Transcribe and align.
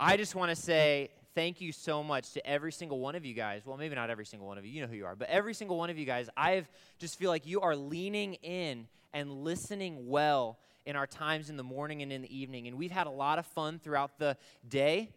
I 0.00 0.16
just 0.16 0.36
want 0.36 0.50
to 0.50 0.56
say 0.56 1.10
thank 1.34 1.60
you 1.60 1.72
so 1.72 2.04
much 2.04 2.32
to 2.34 2.46
every 2.46 2.70
single 2.70 3.00
one 3.00 3.16
of 3.16 3.24
you 3.24 3.34
guys. 3.34 3.62
Well, 3.66 3.76
maybe 3.76 3.96
not 3.96 4.10
every 4.10 4.26
single 4.26 4.46
one 4.46 4.56
of 4.56 4.64
you, 4.64 4.70
you 4.70 4.80
know 4.80 4.86
who 4.86 4.94
you 4.94 5.06
are, 5.06 5.16
but 5.16 5.28
every 5.28 5.54
single 5.54 5.76
one 5.76 5.90
of 5.90 5.98
you 5.98 6.04
guys. 6.04 6.30
I 6.36 6.64
just 7.00 7.18
feel 7.18 7.30
like 7.30 7.48
you 7.48 7.62
are 7.62 7.74
leaning 7.74 8.34
in 8.34 8.86
and 9.12 9.42
listening 9.42 10.08
well 10.08 10.60
in 10.86 10.94
our 10.94 11.06
times 11.08 11.50
in 11.50 11.56
the 11.56 11.64
morning 11.64 12.02
and 12.02 12.12
in 12.12 12.22
the 12.22 12.36
evening. 12.36 12.68
And 12.68 12.78
we've 12.78 12.92
had 12.92 13.08
a 13.08 13.10
lot 13.10 13.40
of 13.40 13.46
fun 13.46 13.80
throughout 13.80 14.20
the 14.20 14.36
day. 14.68 15.10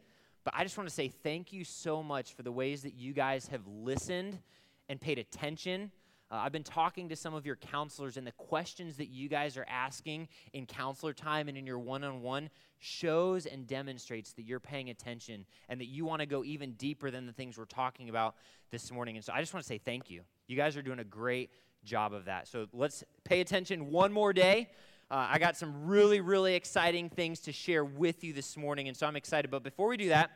But 0.44 0.56
I 0.58 0.64
just 0.64 0.76
want 0.78 0.90
to 0.90 0.96
say 0.96 1.10
thank 1.10 1.54
you 1.54 1.64
so 1.64 2.02
much 2.02 2.34
for 2.34 2.42
the 2.42 2.52
ways 2.52 2.82
that 2.82 2.96
you 2.96 3.14
guys 3.14 3.48
have 3.50 3.62
listened 3.68 4.40
and 4.90 5.00
paid 5.00 5.20
attention 5.20 5.92
uh, 6.32 6.36
I've 6.36 6.54
been 6.54 6.64
talking 6.64 7.10
to 7.10 7.16
some 7.16 7.34
of 7.34 7.46
your 7.46 7.58
counselors, 7.58 8.16
and 8.16 8.26
the 8.26 8.32
questions 8.32 8.96
that 8.98 9.10
you 9.10 9.28
guys 9.28 9.58
are 9.58 9.66
asking 9.70 10.30
in 10.54 10.66
counselor 10.66 11.14
time 11.14 11.50
and 11.50 11.58
in 11.58 11.68
your 11.68 11.80
one 11.80 12.04
on 12.06 12.22
one 12.22 12.50
shows 12.80 13.46
and 13.46 13.68
demonstrates 13.68 14.32
that 14.34 14.44
you're 14.44 14.60
paying 14.60 14.90
attention 14.90 15.46
and 15.68 15.80
that 15.82 15.88
you 15.88 16.06
want 16.06 16.22
to 16.22 16.26
go 16.26 16.44
even 16.44 16.72
deeper 16.74 17.12
than 17.12 17.26
the 17.26 17.34
things 17.34 17.58
we're 17.58 17.66
talking 17.66 18.08
about 18.08 18.36
this 18.72 18.92
morning. 18.92 19.18
And 19.18 19.26
so 19.26 19.34
I 19.34 19.42
just 19.42 19.54
want 19.54 19.64
to 19.64 19.68
say 19.68 19.78
thank 19.78 20.10
you. 20.10 20.22
You 20.48 20.56
guys 20.56 20.78
are 20.78 20.82
doing 20.82 21.00
a 21.00 21.04
great 21.04 21.50
job 21.84 22.14
of 22.14 22.26
that. 22.26 22.48
So 22.48 22.68
let's 22.72 23.04
pay 23.26 23.42
attention 23.42 23.92
one 23.92 24.14
more 24.14 24.32
day. 24.32 24.70
Uh, 25.10 25.28
I 25.30 25.38
got 25.38 25.58
some 25.58 25.86
really, 25.86 26.22
really 26.22 26.56
exciting 26.56 27.10
things 27.10 27.42
to 27.42 27.52
share 27.52 27.84
with 27.84 28.24
you 28.24 28.32
this 28.32 28.56
morning, 28.56 28.88
and 28.88 28.96
so 28.96 29.06
I'm 29.06 29.18
excited. 29.18 29.52
But 29.52 29.64
before 29.64 29.90
we 29.90 29.98
do 29.98 30.08
that, 30.10 30.32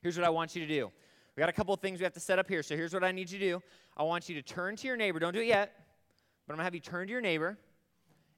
here's 0.00 0.16
what 0.16 0.24
I 0.24 0.30
want 0.30 0.56
you 0.56 0.66
to 0.66 0.72
do. 0.72 0.90
We 1.36 1.40
got 1.40 1.50
a 1.50 1.52
couple 1.52 1.74
of 1.74 1.80
things 1.80 2.00
we 2.00 2.04
have 2.04 2.14
to 2.14 2.20
set 2.20 2.38
up 2.38 2.48
here. 2.48 2.62
So 2.62 2.74
here's 2.74 2.94
what 2.94 3.04
I 3.04 3.12
need 3.12 3.30
you 3.30 3.38
to 3.38 3.44
do. 3.44 3.62
I 3.96 4.02
want 4.02 4.28
you 4.28 4.34
to 4.34 4.42
turn 4.42 4.76
to 4.76 4.86
your 4.86 4.96
neighbor. 4.96 5.18
Don't 5.18 5.32
do 5.32 5.40
it 5.40 5.46
yet, 5.46 5.72
but 6.46 6.52
I'm 6.52 6.56
going 6.56 6.60
to 6.60 6.64
have 6.64 6.74
you 6.74 6.80
turn 6.80 7.06
to 7.06 7.12
your 7.12 7.20
neighbor, 7.20 7.56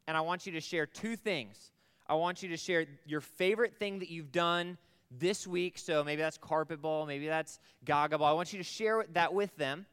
and 0.07 0.16
I 0.16 0.21
want 0.21 0.47
you 0.47 0.53
to 0.53 0.61
share 0.61 0.87
two 0.87 1.16
things. 1.16 1.73
I 2.09 2.15
want 2.15 2.43
you 2.43 2.49
to 2.51 2.57
share 2.57 2.87
your 3.07 3.21
favorite 3.21 3.77
thing 3.77 3.99
that 3.99 4.09
you've 4.09 4.33
done 4.33 4.79
this 5.11 5.47
week. 5.47 5.79
So 5.79 6.05
maybe 6.05 6.23
that's 6.23 6.39
carpet 6.39 6.80
ball, 6.80 7.07
maybe 7.07 7.27
that's 7.27 7.59
gaga 7.85 8.19
ball. 8.19 8.29
I 8.29 8.33
want 8.33 8.52
you 8.52 8.59
to 8.59 8.65
share 8.65 9.05
that 9.13 9.35
with 9.35 9.55
them. 9.57 9.87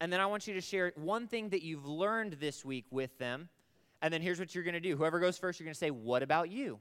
And 0.00 0.12
then 0.12 0.20
I 0.20 0.26
want 0.26 0.46
you 0.46 0.54
to 0.54 0.60
share 0.60 0.92
one 0.96 1.26
thing 1.26 1.50
that 1.50 1.62
you've 1.62 1.86
learned 1.86 2.34
this 2.34 2.64
week 2.64 2.86
with 2.90 3.16
them. 3.18 3.48
And 4.02 4.12
then 4.12 4.22
here's 4.22 4.38
what 4.38 4.54
you're 4.54 4.64
going 4.64 4.74
to 4.74 4.80
do. 4.80 4.96
Whoever 4.96 5.20
goes 5.20 5.36
first, 5.36 5.60
you're 5.60 5.66
going 5.66 5.74
to 5.74 5.78
say, 5.78 5.90
What 5.90 6.22
about 6.22 6.50
you? 6.50 6.78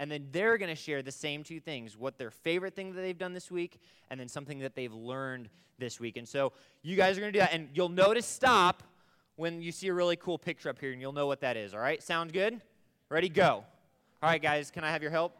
And 0.00 0.10
then 0.10 0.26
they're 0.32 0.56
going 0.56 0.70
to 0.70 0.74
share 0.74 1.02
the 1.02 1.12
same 1.12 1.44
two 1.44 1.60
things 1.60 1.96
what 1.96 2.16
their 2.16 2.30
favorite 2.30 2.74
thing 2.74 2.94
that 2.94 3.02
they've 3.02 3.18
done 3.18 3.34
this 3.34 3.50
week 3.50 3.78
and 4.10 4.18
then 4.18 4.28
something 4.28 4.58
that 4.60 4.74
they've 4.74 4.94
learned 4.94 5.50
this 5.78 6.00
week. 6.00 6.16
And 6.16 6.26
so 6.26 6.54
you 6.82 6.96
guys 6.96 7.18
are 7.18 7.20
going 7.20 7.32
to 7.32 7.38
do 7.38 7.42
that 7.42 7.52
and 7.52 7.68
you'll 7.74 7.90
notice 7.90 8.26
stop 8.26 8.82
when 9.36 9.60
you 9.60 9.70
see 9.70 9.88
a 9.88 9.94
really 9.94 10.16
cool 10.16 10.38
picture 10.38 10.70
up 10.70 10.78
here 10.80 10.92
and 10.92 11.00
you'll 11.02 11.12
know 11.12 11.26
what 11.26 11.42
that 11.42 11.56
is 11.56 11.74
all 11.74 11.80
right? 11.80 12.02
Sound 12.02 12.32
good? 12.32 12.60
Ready? 13.10 13.28
Go. 13.28 13.64
All 14.22 14.28
right 14.28 14.42
guys 14.42 14.70
can 14.70 14.84
i 14.84 14.90
have 14.90 15.00
your 15.00 15.10
help 15.10 15.38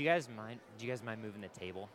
Do 0.00 0.04
you 0.04 0.10
guys 0.10 0.30
mind? 0.34 0.60
Do 0.78 0.86
you 0.86 0.90
guys 0.90 1.02
mind 1.02 1.20
moving 1.20 1.42
the 1.42 1.48
table? 1.48 1.86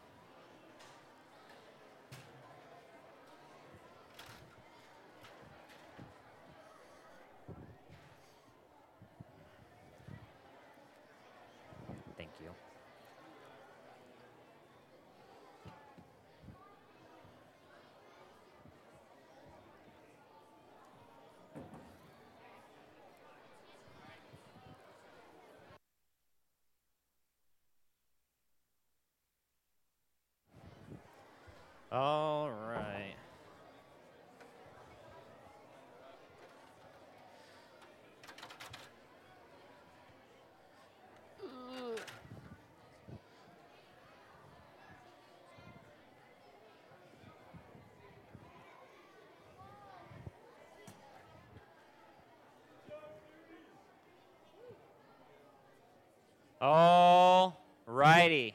All 31.95 32.51
right. 32.51 33.15
All 56.59 57.57
righty. 57.85 58.54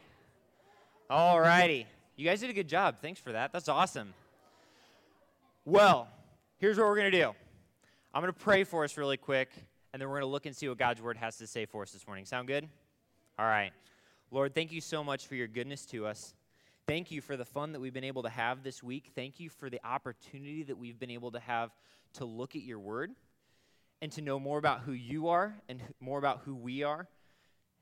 Guys 2.31 2.39
did 2.43 2.51
a 2.51 2.53
good 2.53 2.69
job. 2.69 3.01
Thanks 3.01 3.21
for 3.21 3.33
that. 3.33 3.51
That's 3.51 3.69
awesome. 3.69 4.15
Well, 5.65 6.07
here's 6.59 6.79
what 6.79 6.87
we're 6.87 6.95
going 6.95 7.11
to 7.11 7.19
do 7.19 7.35
I'm 8.15 8.23
going 8.23 8.33
to 8.33 8.39
pray 8.39 8.63
for 8.63 8.85
us 8.85 8.97
really 8.97 9.17
quick, 9.17 9.51
and 9.93 10.01
then 10.01 10.09
we're 10.09 10.21
going 10.21 10.29
to 10.29 10.33
look 10.33 10.47
and 10.47 10.55
see 10.55 10.69
what 10.69 10.79
God's 10.79 11.03
word 11.03 11.17
has 11.17 11.39
to 11.39 11.49
say 11.49 11.67
for 11.67 11.83
us 11.83 11.91
this 11.91 12.07
morning. 12.07 12.25
Sound 12.25 12.47
good? 12.47 12.69
All 13.37 13.47
right. 13.47 13.73
Lord, 14.31 14.55
thank 14.55 14.71
you 14.71 14.81
so 14.81 15.03
much 15.03 15.27
for 15.27 15.35
your 15.35 15.49
goodness 15.49 15.85
to 15.87 16.07
us. 16.07 16.33
Thank 16.87 17.11
you 17.11 17.21
for 17.21 17.37
the 17.37 17.45
fun 17.45 17.73
that 17.73 17.81
we've 17.81 17.93
been 17.93 18.05
able 18.05 18.23
to 18.23 18.29
have 18.29 18.63
this 18.63 18.81
week. 18.81 19.11
Thank 19.17 19.41
you 19.41 19.49
for 19.49 19.69
the 19.69 19.81
opportunity 19.85 20.63
that 20.63 20.79
we've 20.79 21.01
been 21.01 21.11
able 21.11 21.33
to 21.33 21.41
have 21.41 21.73
to 22.13 22.25
look 22.25 22.55
at 22.55 22.63
your 22.63 22.79
word 22.79 23.11
and 24.03 24.13
to 24.13 24.23
know 24.23 24.39
more 24.39 24.59
about 24.59 24.83
who 24.83 24.93
you 24.93 25.27
are 25.27 25.57
and 25.69 25.83
more 25.99 26.21
about 26.21 26.43
who 26.45 26.55
we 26.55 26.85
are 26.85 27.09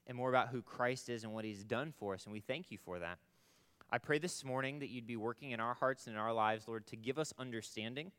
and 0.06 0.16
more 0.16 0.30
about 0.30 0.48
who 0.48 0.62
Christ 0.62 1.10
is 1.10 1.24
and 1.24 1.34
what 1.34 1.44
he's 1.44 1.64
done 1.64 1.92
for 1.98 2.14
us. 2.14 2.24
And 2.24 2.32
we 2.32 2.40
thank 2.40 2.70
you 2.70 2.78
for 2.78 2.98
that. 2.98 3.18
I 3.90 3.96
pray 3.96 4.18
this 4.18 4.44
morning 4.44 4.80
that 4.80 4.90
you'd 4.90 5.06
be 5.06 5.16
working 5.16 5.52
in 5.52 5.60
our 5.60 5.72
hearts 5.72 6.06
and 6.06 6.14
in 6.14 6.20
our 6.20 6.32
lives, 6.32 6.68
Lord, 6.68 6.86
to 6.88 6.96
give 6.96 7.18
us 7.18 7.32
understanding. 7.38 8.12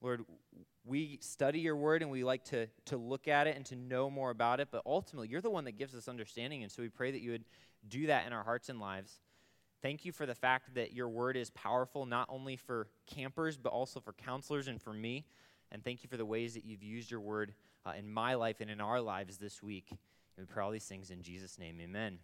Lord, 0.00 0.24
we 0.86 1.18
study 1.20 1.60
your 1.60 1.76
word 1.76 2.00
and 2.00 2.10
we 2.10 2.24
like 2.24 2.44
to, 2.44 2.68
to 2.86 2.96
look 2.96 3.28
at 3.28 3.46
it 3.46 3.56
and 3.56 3.66
to 3.66 3.76
know 3.76 4.08
more 4.08 4.30
about 4.30 4.60
it, 4.60 4.68
but 4.70 4.82
ultimately, 4.86 5.28
you're 5.28 5.42
the 5.42 5.50
one 5.50 5.64
that 5.64 5.72
gives 5.72 5.94
us 5.94 6.08
understanding. 6.08 6.62
And 6.62 6.72
so 6.72 6.80
we 6.80 6.88
pray 6.88 7.10
that 7.10 7.20
you 7.20 7.32
would 7.32 7.44
do 7.86 8.06
that 8.06 8.26
in 8.26 8.32
our 8.32 8.42
hearts 8.42 8.70
and 8.70 8.80
lives. 8.80 9.20
Thank 9.82 10.06
you 10.06 10.12
for 10.12 10.24
the 10.24 10.34
fact 10.34 10.74
that 10.74 10.94
your 10.94 11.08
word 11.08 11.36
is 11.36 11.50
powerful, 11.50 12.06
not 12.06 12.26
only 12.30 12.56
for 12.56 12.88
campers, 13.06 13.58
but 13.58 13.70
also 13.70 14.00
for 14.00 14.14
counselors 14.14 14.68
and 14.68 14.80
for 14.80 14.94
me. 14.94 15.26
And 15.70 15.84
thank 15.84 16.02
you 16.02 16.08
for 16.08 16.16
the 16.16 16.24
ways 16.24 16.54
that 16.54 16.64
you've 16.64 16.82
used 16.82 17.10
your 17.10 17.20
word 17.20 17.52
uh, 17.84 17.92
in 17.98 18.10
my 18.10 18.34
life 18.34 18.60
and 18.60 18.70
in 18.70 18.80
our 18.80 19.02
lives 19.02 19.36
this 19.36 19.62
week. 19.62 19.88
And 19.90 19.98
we 20.38 20.44
pray 20.46 20.64
all 20.64 20.70
these 20.70 20.86
things 20.86 21.10
in 21.10 21.22
Jesus' 21.22 21.58
name. 21.58 21.78
Amen. 21.82 22.18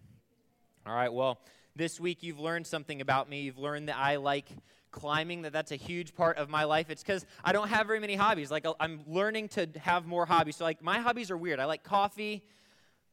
All 0.86 0.94
right, 0.94 1.12
well, 1.12 1.40
this 1.76 1.98
week 1.98 2.22
you've 2.22 2.40
learned 2.40 2.66
something 2.66 3.00
about 3.00 3.28
me. 3.28 3.42
You've 3.42 3.58
learned 3.58 3.88
that 3.88 3.96
I 3.96 4.16
like 4.16 4.46
climbing, 4.90 5.42
that 5.42 5.52
that's 5.52 5.72
a 5.72 5.76
huge 5.76 6.14
part 6.14 6.38
of 6.38 6.48
my 6.48 6.64
life. 6.64 6.88
It's 6.88 7.02
because 7.02 7.26
I 7.44 7.52
don't 7.52 7.68
have 7.68 7.86
very 7.86 8.00
many 8.00 8.14
hobbies. 8.14 8.50
Like, 8.50 8.64
I'm 8.78 9.00
learning 9.08 9.48
to 9.50 9.68
have 9.80 10.06
more 10.06 10.24
hobbies. 10.24 10.56
So, 10.56 10.64
like, 10.64 10.82
my 10.82 11.00
hobbies 11.00 11.30
are 11.30 11.36
weird. 11.36 11.58
I 11.58 11.64
like 11.64 11.82
coffee. 11.82 12.44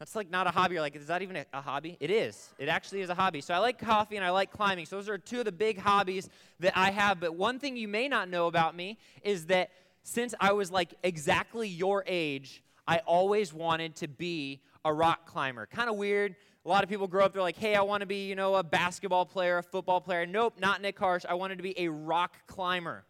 That's 0.01 0.15
like 0.15 0.31
not 0.31 0.47
a 0.47 0.49
hobby. 0.49 0.73
You're 0.73 0.81
like, 0.81 0.95
is 0.95 1.07
that 1.07 1.21
even 1.21 1.35
a, 1.35 1.45
a, 1.53 1.61
hobby? 1.61 1.95
It 1.99 2.09
is. 2.09 2.49
It 2.57 2.69
actually 2.69 3.01
is 3.01 3.11
a 3.11 3.13
hobby. 3.13 3.39
So 3.39 3.53
I 3.53 3.59
like 3.59 3.77
coffee 3.77 4.15
and 4.15 4.25
I 4.25 4.31
like 4.31 4.51
climbing. 4.51 4.87
So 4.87 4.95
those 4.95 5.07
are 5.07 5.19
two 5.19 5.39
of 5.39 5.45
the 5.45 5.51
big 5.51 5.77
hobbies 5.77 6.27
that 6.59 6.75
I 6.75 6.89
have. 6.89 7.19
But 7.19 7.35
one 7.35 7.59
thing 7.59 7.77
you 7.77 7.87
may 7.87 8.07
not 8.07 8.27
know 8.27 8.47
about 8.47 8.75
me 8.75 8.97
is 9.21 9.45
that 9.45 9.69
since 10.01 10.33
I 10.39 10.53
was 10.53 10.71
like 10.71 10.95
exactly 11.03 11.67
your 11.67 12.03
age, 12.07 12.63
I 12.87 12.97
always 13.05 13.53
wanted 13.53 13.95
to 13.97 14.07
be 14.07 14.61
a 14.85 14.93
rock 14.93 15.25
climber. 15.25 15.65
Kind 15.65 15.89
of 15.89 15.95
weird. 15.95 16.35
A 16.65 16.69
lot 16.69 16.83
of 16.83 16.89
people 16.89 17.07
grow 17.07 17.25
up, 17.25 17.33
they're 17.33 17.41
like, 17.41 17.57
hey, 17.57 17.75
I 17.75 17.81
want 17.81 18.01
to 18.01 18.07
be, 18.07 18.27
you 18.27 18.35
know, 18.35 18.55
a 18.55 18.63
basketball 18.63 19.25
player, 19.25 19.57
a 19.57 19.63
football 19.63 19.99
player. 19.99 20.27
Nope, 20.27 20.55
not 20.59 20.81
Nick 20.81 20.99
Harsh. 20.99 21.25
I 21.27 21.33
wanted 21.33 21.57
to 21.57 21.63
be 21.63 21.79
a 21.79 21.87
rock 21.87 22.37
climber, 22.45 23.03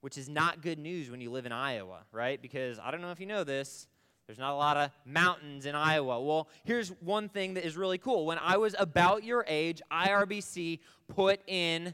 which 0.00 0.16
is 0.16 0.28
not 0.28 0.62
good 0.62 0.78
news 0.78 1.10
when 1.10 1.20
you 1.20 1.30
live 1.30 1.44
in 1.44 1.52
Iowa, 1.52 1.98
right? 2.12 2.40
Because 2.40 2.78
I 2.78 2.90
don't 2.90 3.02
know 3.02 3.10
if 3.10 3.20
you 3.20 3.26
know 3.26 3.44
this, 3.44 3.86
there's 4.26 4.38
not 4.38 4.52
a 4.52 4.56
lot 4.56 4.78
of 4.78 4.90
mountains 5.04 5.66
in 5.66 5.74
Iowa. 5.74 6.22
Well, 6.22 6.48
here's 6.64 6.88
one 7.00 7.28
thing 7.28 7.54
that 7.54 7.66
is 7.66 7.76
really 7.76 7.98
cool. 7.98 8.24
When 8.24 8.38
I 8.38 8.56
was 8.56 8.74
about 8.78 9.24
your 9.24 9.44
age, 9.46 9.82
IRBC 9.92 10.78
put 11.08 11.40
in 11.46 11.92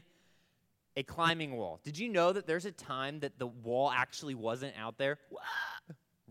a 0.95 1.03
climbing 1.03 1.57
wall. 1.57 1.81
Did 1.83 1.97
you 1.97 2.07
know 2.07 2.31
that 2.31 2.47
there's 2.47 2.65
a 2.65 2.71
time 2.71 3.19
that 3.19 3.37
the 3.37 3.47
wall 3.47 3.91
actually 3.91 4.35
wasn't 4.35 4.75
out 4.79 4.97
there? 4.97 5.17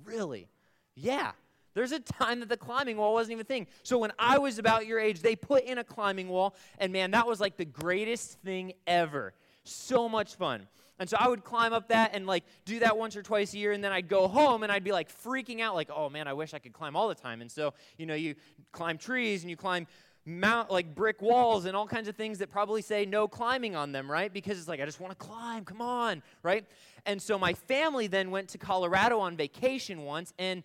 Really? 0.05 0.49
Yeah. 0.95 1.33
There's 1.75 1.93
a 1.93 2.01
time 2.01 2.41
that 2.41 2.49
the 2.49 2.57
climbing 2.57 2.97
wall 2.97 3.15
wasn't 3.15 3.33
even 3.33 3.43
a 3.43 3.45
thing. 3.45 3.67
So 3.83 3.99
when 3.99 4.13
I 4.19 4.39
was 4.39 4.59
about 4.59 4.87
your 4.87 4.99
age, 4.99 5.21
they 5.21 5.37
put 5.37 5.65
in 5.65 5.79
a 5.79 5.85
climbing 5.85 6.29
wall, 6.29 6.55
and 6.79 6.93
man, 6.93 7.13
that 7.13 7.27
was 7.27 7.41
like 7.41 7.57
the 7.57 7.65
greatest 7.65 8.41
thing 8.41 8.73
ever. 8.87 9.35
So 9.65 10.09
much 10.09 10.35
fun. 10.35 10.67
And 10.99 11.09
so 11.09 11.17
I 11.21 11.29
would 11.29 11.45
climb 11.45 11.73
up 11.73 11.89
that 11.89 12.11
and 12.15 12.27
like 12.27 12.45
do 12.65 12.81
that 12.81 12.97
once 12.97 13.17
or 13.17 13.23
twice 13.23 13.55
a 13.55 13.59
year, 13.59 13.73
and 13.73 13.85
then 13.85 13.93
I'd 13.93 14.09
go 14.09 14.27
home 14.27 14.63
and 14.65 14.73
I'd 14.73 14.83
be 14.83 14.93
like 14.93 15.09
freaking 15.23 15.61
out, 15.61 15.75
like, 15.75 15.91
oh 15.95 16.11
man, 16.11 16.27
I 16.27 16.33
wish 16.33 16.55
I 16.55 16.59
could 16.59 16.73
climb 16.73 16.97
all 16.97 17.09
the 17.09 17.15
time. 17.15 17.41
And 17.41 17.51
so, 17.51 17.75
you 17.97 18.07
know, 18.07 18.15
you 18.15 18.35
climb 18.73 18.99
trees 18.99 19.43
and 19.43 19.51
you 19.51 19.57
climb 19.57 19.87
mount 20.27 20.71
like 20.71 20.95
brick 20.95 21.23
walls 21.23 21.65
and 21.65 21.77
all 21.77 21.87
kinds 21.87 22.09
of 22.09 22.17
things 22.17 22.39
that 22.39 22.51
probably 22.51 22.83
say 22.83 23.07
no 23.07 23.29
climbing 23.29 23.77
on 23.77 23.93
them, 23.93 24.11
right? 24.11 24.33
Because 24.33 24.59
it's 24.59 24.69
like, 24.69 24.81
I 24.81 24.85
just 24.85 25.01
want 25.01 25.19
to 25.19 25.25
climb, 25.25 25.65
come 25.65 25.81
on, 25.81 26.23
right? 26.43 26.67
And 27.07 27.23
so 27.23 27.39
my 27.39 27.55
family 27.55 28.09
then 28.09 28.31
went 28.31 28.49
to 28.51 28.59
Colorado 28.59 29.21
on 29.21 29.37
vacation 29.37 30.05
once, 30.05 30.35
and 30.39 30.65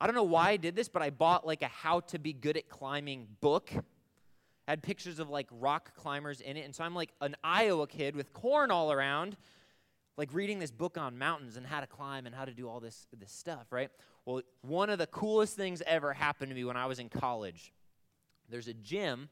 I 0.00 0.06
don't 0.06 0.14
know 0.14 0.22
why 0.22 0.50
I 0.50 0.56
did 0.56 0.74
this, 0.74 0.88
but 0.88 1.02
I 1.02 1.10
bought 1.10 1.46
like 1.46 1.62
a 1.62 1.68
how 1.68 2.00
to 2.00 2.18
be 2.18 2.32
good 2.32 2.56
at 2.56 2.68
climbing 2.68 3.26
book. 3.40 3.70
Had 4.66 4.82
pictures 4.82 5.18
of 5.18 5.28
like 5.28 5.48
rock 5.50 5.94
climbers 5.96 6.40
in 6.40 6.56
it. 6.56 6.64
And 6.64 6.74
so 6.74 6.84
I'm 6.84 6.94
like 6.94 7.12
an 7.20 7.36
Iowa 7.44 7.86
kid 7.86 8.16
with 8.16 8.32
corn 8.32 8.70
all 8.70 8.92
around, 8.92 9.36
like 10.16 10.32
reading 10.32 10.58
this 10.58 10.70
book 10.70 10.96
on 10.96 11.18
mountains 11.18 11.56
and 11.56 11.66
how 11.66 11.80
to 11.80 11.86
climb 11.86 12.24
and 12.24 12.34
how 12.34 12.44
to 12.44 12.52
do 12.52 12.68
all 12.68 12.80
this, 12.80 13.06
this 13.18 13.32
stuff, 13.32 13.66
right? 13.70 13.90
Well, 14.24 14.42
one 14.62 14.88
of 14.88 14.98
the 14.98 15.06
coolest 15.06 15.56
things 15.56 15.82
ever 15.86 16.12
happened 16.12 16.50
to 16.50 16.54
me 16.54 16.64
when 16.64 16.76
I 16.76 16.86
was 16.86 16.98
in 16.98 17.08
college. 17.08 17.72
There's 18.48 18.68
a 18.68 18.74
gym 18.74 19.28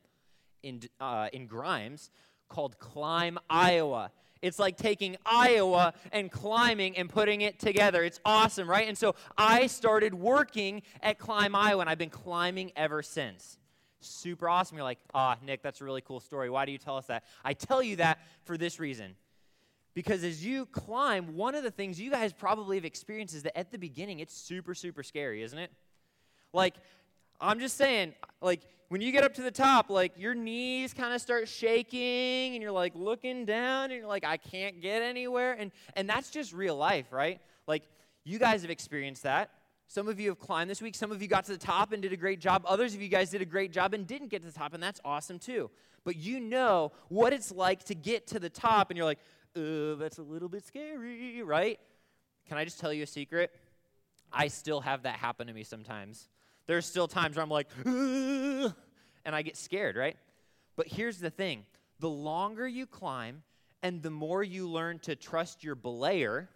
in, 0.63 0.83
uh, 1.01 1.29
in 1.33 1.47
Grimes 1.47 2.11
called 2.49 2.79
Climb 2.79 3.39
Iowa. 3.49 4.11
It's 4.43 4.59
like 4.59 4.77
taking 4.77 5.17
Iowa 5.27 5.95
and 6.13 6.31
climbing 6.31 6.97
and 6.97 7.09
putting 7.09 7.41
it 7.41 7.59
together. 7.59 8.05
It's 8.05 8.21
awesome, 8.25 8.69
right? 8.69 8.89
And 8.89 8.97
so 8.97 9.15
I 9.37 9.67
started 9.67 10.15
working 10.15 10.83
at 11.03 11.19
Climb 11.19 11.55
Iowa, 11.55 11.81
and 11.81 11.91
I've 11.91 11.99
been 11.99 12.11
climbing 12.11 12.73
ever 12.77 13.03
since. 13.03 13.59
Super 14.01 14.49
awesome. 14.49 14.77
You're 14.77 14.85
like, 14.85 15.01
ah, 15.13 15.37
oh, 15.37 15.45
Nick, 15.45 15.63
that's 15.63 15.81
a 15.81 15.85
really 15.85 16.03
cool 16.03 16.21
story. 16.21 16.51
Why 16.51 16.65
do 16.67 16.73
you 16.73 16.79
tell 16.79 16.97
us 16.97 17.07
that? 17.07 17.25
I 17.45 17.53
tell 17.53 17.83
you 17.83 17.97
that 17.97 18.21
for 18.45 18.57
this 18.57 18.79
reason. 18.79 19.17
Because 19.95 20.23
as 20.23 20.45
you 20.45 20.67
climb, 20.67 21.35
one 21.35 21.57
of 21.57 21.65
the 21.65 21.73
things 21.73 22.01
you 22.01 22.11
guys 22.11 22.33
probably 22.33 22.77
have 22.77 22.85
experienced 22.85 23.35
is 23.35 23.43
that 23.43 23.59
at 23.59 23.73
the 23.73 23.79
beginning, 23.79 24.21
it's 24.21 24.37
super, 24.37 24.73
super 24.73 25.03
scary, 25.03 25.43
isn't 25.43 25.59
it? 25.59 25.73
Like, 26.53 26.75
I'm 27.41 27.59
just 27.59 27.77
saying, 27.77 28.15
like, 28.41 28.61
when 28.89 29.01
you 29.01 29.13
get 29.13 29.23
up 29.23 29.35
to 29.35 29.43
the 29.43 29.51
top, 29.51 29.91
like 29.91 30.13
your 30.17 30.35
knees 30.35 30.95
kind 30.95 31.13
of 31.13 31.21
start 31.21 31.49
shaking 31.49 32.55
and 32.55 32.63
you're 32.63 32.73
like 32.73 32.95
looking 32.95 33.45
down 33.45 33.85
and 33.91 34.01
you're 34.01 34.09
like, 34.09 34.25
I 34.25 34.39
can't 34.39 34.81
get 34.81 35.03
anywhere. 35.03 35.53
And 35.53 35.73
and 35.95 36.09
that's 36.09 36.31
just 36.31 36.53
real 36.53 36.77
life, 36.77 37.07
right? 37.13 37.41
Like 37.67 37.83
you 38.25 38.39
guys 38.39 38.63
have 38.63 38.71
experienced 38.71 39.25
that. 39.25 39.51
Some 39.91 40.07
of 40.07 40.21
you 40.21 40.29
have 40.29 40.39
climbed 40.39 40.69
this 40.69 40.83
week. 40.83 40.95
Some 40.95 41.13
of 41.13 41.23
you 41.23 41.29
got 41.29 41.47
to 41.47 41.53
the 41.53 41.59
top 41.59 41.93
and 41.93 42.03
did 42.03 42.13
a 42.13 42.17
great 42.17 42.41
job. 42.41 42.63
Others 42.67 42.95
of 42.95 43.01
you 43.01 43.09
guys 43.09 43.31
did 43.31 43.41
a 43.41 43.47
great 43.47 43.73
job 43.73 43.95
and 43.95 44.07
didn't 44.07 44.29
get 44.29 44.43
to 44.43 44.47
the 44.47 44.59
top, 44.59 44.75
and 44.75 44.83
that's 44.83 45.01
awesome 45.03 45.39
too. 45.39 45.71
But 46.05 46.17
you 46.17 46.39
know 46.41 46.93
what 47.09 47.33
it's 47.33 47.51
like 47.51 47.85
to 47.85 47.95
get 47.95 48.27
to 48.29 48.39
the 48.39 48.51
top, 48.51 48.91
and 48.91 48.99
you're 48.99 49.07
like, 49.07 49.19
uh, 49.57 49.95
that's 49.95 50.19
a 50.19 50.23
little 50.23 50.49
bit 50.49 50.67
scary, 50.67 51.43
right? 51.43 51.81
Can 52.49 52.59
I 52.59 52.65
just 52.65 52.79
tell 52.79 52.93
you 52.93 53.03
a 53.03 53.07
secret? 53.07 53.51
I 54.31 54.49
still 54.49 54.83
have 54.83 55.05
that 55.05 55.17
happen 55.17 55.47
to 55.47 55.55
me 55.55 55.65
sometimes. 55.65 56.29
There's 56.69 56.85
still 56.87 57.09
times 57.09 57.37
where 57.37 57.43
I'm 57.43 57.49
like, 57.49 57.67
and 57.85 58.75
I 59.25 59.43
get 59.43 59.57
scared, 59.57 59.97
right? 59.97 60.17
But 60.77 60.87
here's 60.87 61.19
the 61.19 61.31
thing 61.31 61.65
the 61.99 62.11
longer 62.11 62.69
you 62.69 62.87
climb 62.87 63.43
and 63.83 64.03
the 64.03 64.11
more 64.11 64.43
you 64.45 64.69
learn 64.69 64.99
to 65.01 65.17
trust 65.17 65.65
your 65.65 65.75
belayer, 65.75 66.47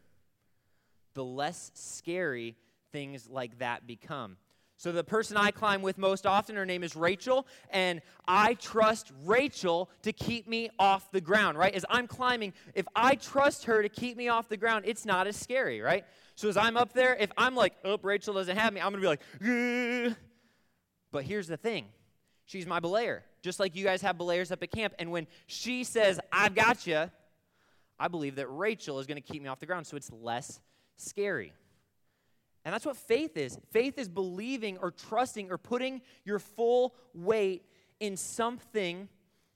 the 1.15 1.25
less 1.25 1.73
scary 1.75 2.57
things 2.93 3.29
like 3.29 3.59
that 3.59 3.87
become. 3.87 4.37
So, 4.77 4.93
the 4.93 5.05
person 5.05 5.37
I 5.37 5.51
climb 5.51 5.81
with 5.81 5.97
most 5.97 6.27
often, 6.27 6.57
her 6.57 6.67
name 6.67 6.83
is 6.83 6.97
Rachel, 6.97 7.47
and 7.71 8.03
I 8.27 8.55
trust 8.55 9.13
Rachel 9.25 9.89
to 10.03 10.13
keep 10.13 10.49
me 10.49 10.71
off 10.79 11.11
the 11.13 11.21
ground, 11.21 11.57
right? 11.57 11.73
As 11.73 11.87
I'm 11.89 12.09
climbing, 12.09 12.53
if 12.75 12.87
I 12.95 13.15
trust 13.15 13.65
her 13.65 13.81
to 13.81 13.89
keep 13.89 14.17
me 14.17 14.29
off 14.29 14.49
the 14.49 14.57
ground, 14.57 14.85
it's 14.87 15.07
not 15.07 15.27
as 15.29 15.37
scary, 15.37 15.81
right? 15.81 16.05
So 16.43 16.49
as 16.49 16.57
I'm 16.57 16.77
up 16.77 16.93
there, 16.93 17.15
if 17.15 17.31
I'm 17.37 17.55
like, 17.55 17.73
oh, 17.85 17.97
Rachel 18.03 18.35
doesn't 18.35 18.57
have 18.57 18.73
me, 18.73 18.81
I'm 18.81 18.91
going 18.91 19.01
to 19.01 19.01
be 19.01 19.07
like, 19.07 20.09
Gah. 20.09 20.17
but 21.13 21.23
here's 21.23 21.47
the 21.47 21.57
thing 21.57 21.87
she's 22.47 22.67
my 22.67 22.81
belayer, 22.81 23.21
just 23.43 23.61
like 23.61 23.77
you 23.77 23.85
guys 23.85 24.03
have 24.03 24.19
belayers 24.19 24.51
up 24.51 24.61
at 24.61 24.73
camp. 24.73 24.93
And 24.99 25.13
when 25.13 25.29
she 25.47 25.85
says, 25.85 26.19
I've 26.33 26.57
got 26.57 26.85
you, 26.85 27.09
I 27.97 28.09
believe 28.09 28.35
that 28.35 28.49
Rachel 28.49 28.99
is 28.99 29.07
going 29.07 29.23
to 29.23 29.33
keep 29.33 29.41
me 29.41 29.49
off 29.49 29.61
the 29.61 29.67
ground, 29.67 29.87
so 29.87 29.97
it's 29.97 30.11
less 30.11 30.59
scary. 30.97 31.53
And 32.65 32.75
that's 32.75 32.85
what 32.85 32.97
faith 32.97 33.37
is. 33.37 33.57
Faith 33.71 33.97
is 33.97 34.09
believing 34.09 34.79
or 34.79 34.91
trusting 34.91 35.49
or 35.49 35.59
putting 35.59 36.03
your 36.25 36.41
full 36.41 36.97
weight 37.15 37.63
in 38.01 38.17
something 38.17 39.09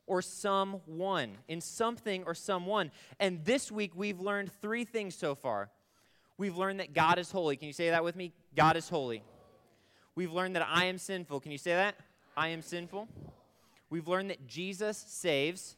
or 0.06 0.23
someone, 0.23 1.33
in 1.49 1.61
something 1.61 2.23
or 2.27 2.35
someone. 2.35 2.93
And 3.19 3.44
this 3.44 3.73
week 3.73 3.97
we've 3.97 4.21
learned 4.21 4.53
three 4.62 4.85
things 4.85 5.17
so 5.17 5.35
far. 5.35 5.71
We've 6.38 6.56
learned 6.56 6.81
that 6.81 6.93
God 6.93 7.19
is 7.19 7.31
holy. 7.31 7.56
Can 7.56 7.67
you 7.67 7.73
say 7.73 7.91
that 7.91 8.05
with 8.05 8.17
me? 8.17 8.33
God 8.55 8.77
is 8.77 8.88
holy. 8.88 9.23
We've 10.15 10.33
learned 10.33 10.56
that 10.56 10.67
I 10.69 10.85
am 10.85 10.99
sinful. 10.99 11.41
Can 11.41 11.53
you 11.53 11.59
say 11.59 11.73
that? 11.73 11.97
I 12.37 12.49
am 12.49 12.62
sinful. 12.62 13.09
We've 13.88 14.09
learned 14.09 14.31
that 14.31 14.47
Jesus 14.47 14.99
saves. 15.09 15.77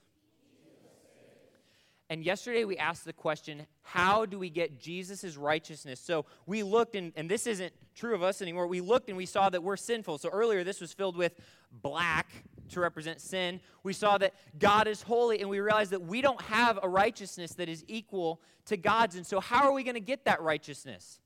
And 2.11 2.25
yesterday 2.25 2.65
we 2.65 2.77
asked 2.79 3.05
the 3.05 3.13
question 3.13 3.67
how 3.83 4.27
do 4.27 4.39
we 4.39 4.51
get 4.51 4.81
Jesus' 4.81 5.37
righteousness? 5.37 6.01
So 6.01 6.25
we 6.47 6.63
looked, 6.63 6.95
and, 6.95 7.13
and 7.17 7.31
this 7.31 7.47
isn't 7.47 7.73
true 7.95 8.15
of 8.15 8.23
us 8.23 8.41
anymore. 8.43 8.67
We 8.67 8.81
looked 8.81 9.09
and 9.09 9.17
we 9.17 9.27
saw 9.27 9.51
that 9.51 9.63
we're 9.63 9.77
sinful. 9.77 10.19
So 10.19 10.29
earlier 10.31 10.65
this 10.65 10.81
was 10.81 10.93
filled 10.93 11.17
with 11.17 11.35
black 11.71 12.29
to 12.69 12.81
represent 12.81 13.21
sin. 13.21 13.61
We 13.83 13.93
saw 13.93 14.19
that 14.19 14.35
God 14.59 14.89
is 14.89 15.03
holy, 15.03 15.41
and 15.41 15.49
we 15.49 15.61
realized 15.61 15.91
that 15.93 16.03
we 16.03 16.21
don't 16.21 16.41
have 16.43 16.79
a 16.83 16.89
righteousness 16.89 17.53
that 17.55 17.69
is 17.69 17.85
equal 17.89 18.41
to 18.67 18.77
God's. 18.77 19.17
And 19.17 19.27
so, 19.27 19.41
how 19.41 19.65
are 19.67 19.73
we 19.73 19.85
going 19.85 19.95
to 19.95 20.01
get 20.01 20.25
that 20.25 20.41
righteousness? 20.43 21.21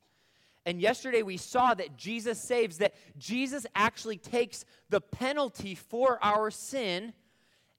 And 0.65 0.79
yesterday 0.79 1.23
we 1.23 1.37
saw 1.37 1.73
that 1.73 1.97
Jesus 1.97 2.41
saves, 2.41 2.77
that 2.77 2.93
Jesus 3.17 3.65
actually 3.75 4.17
takes 4.17 4.63
the 4.89 5.01
penalty 5.01 5.75
for 5.75 6.19
our 6.23 6.49
sin 6.49 7.13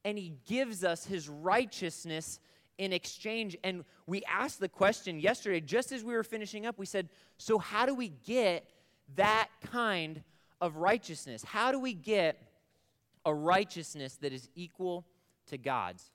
and 0.04 0.18
he 0.18 0.34
gives 0.46 0.84
us 0.84 1.06
his 1.06 1.28
righteousness 1.28 2.38
in 2.76 2.92
exchange. 2.92 3.56
And 3.64 3.84
we 4.06 4.22
asked 4.24 4.60
the 4.60 4.68
question 4.68 5.18
yesterday, 5.18 5.60
just 5.60 5.92
as 5.92 6.04
we 6.04 6.14
were 6.14 6.22
finishing 6.22 6.66
up, 6.66 6.78
we 6.78 6.86
said, 6.86 7.08
So, 7.38 7.58
how 7.58 7.86
do 7.86 7.94
we 7.94 8.08
get 8.08 8.68
that 9.16 9.48
kind 9.62 10.22
of 10.60 10.76
righteousness? 10.76 11.42
How 11.42 11.72
do 11.72 11.78
we 11.78 11.94
get 11.94 12.42
a 13.24 13.34
righteousness 13.34 14.16
that 14.16 14.32
is 14.32 14.48
equal 14.54 15.04
to 15.48 15.58
God's? 15.58 16.10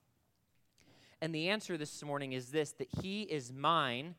And 1.20 1.34
the 1.34 1.48
answer 1.48 1.76
this 1.76 2.02
morning 2.02 2.32
is 2.32 2.50
this 2.50 2.72
that 2.72 2.88
He 3.02 3.22
is 3.22 3.52
mine 3.52 4.14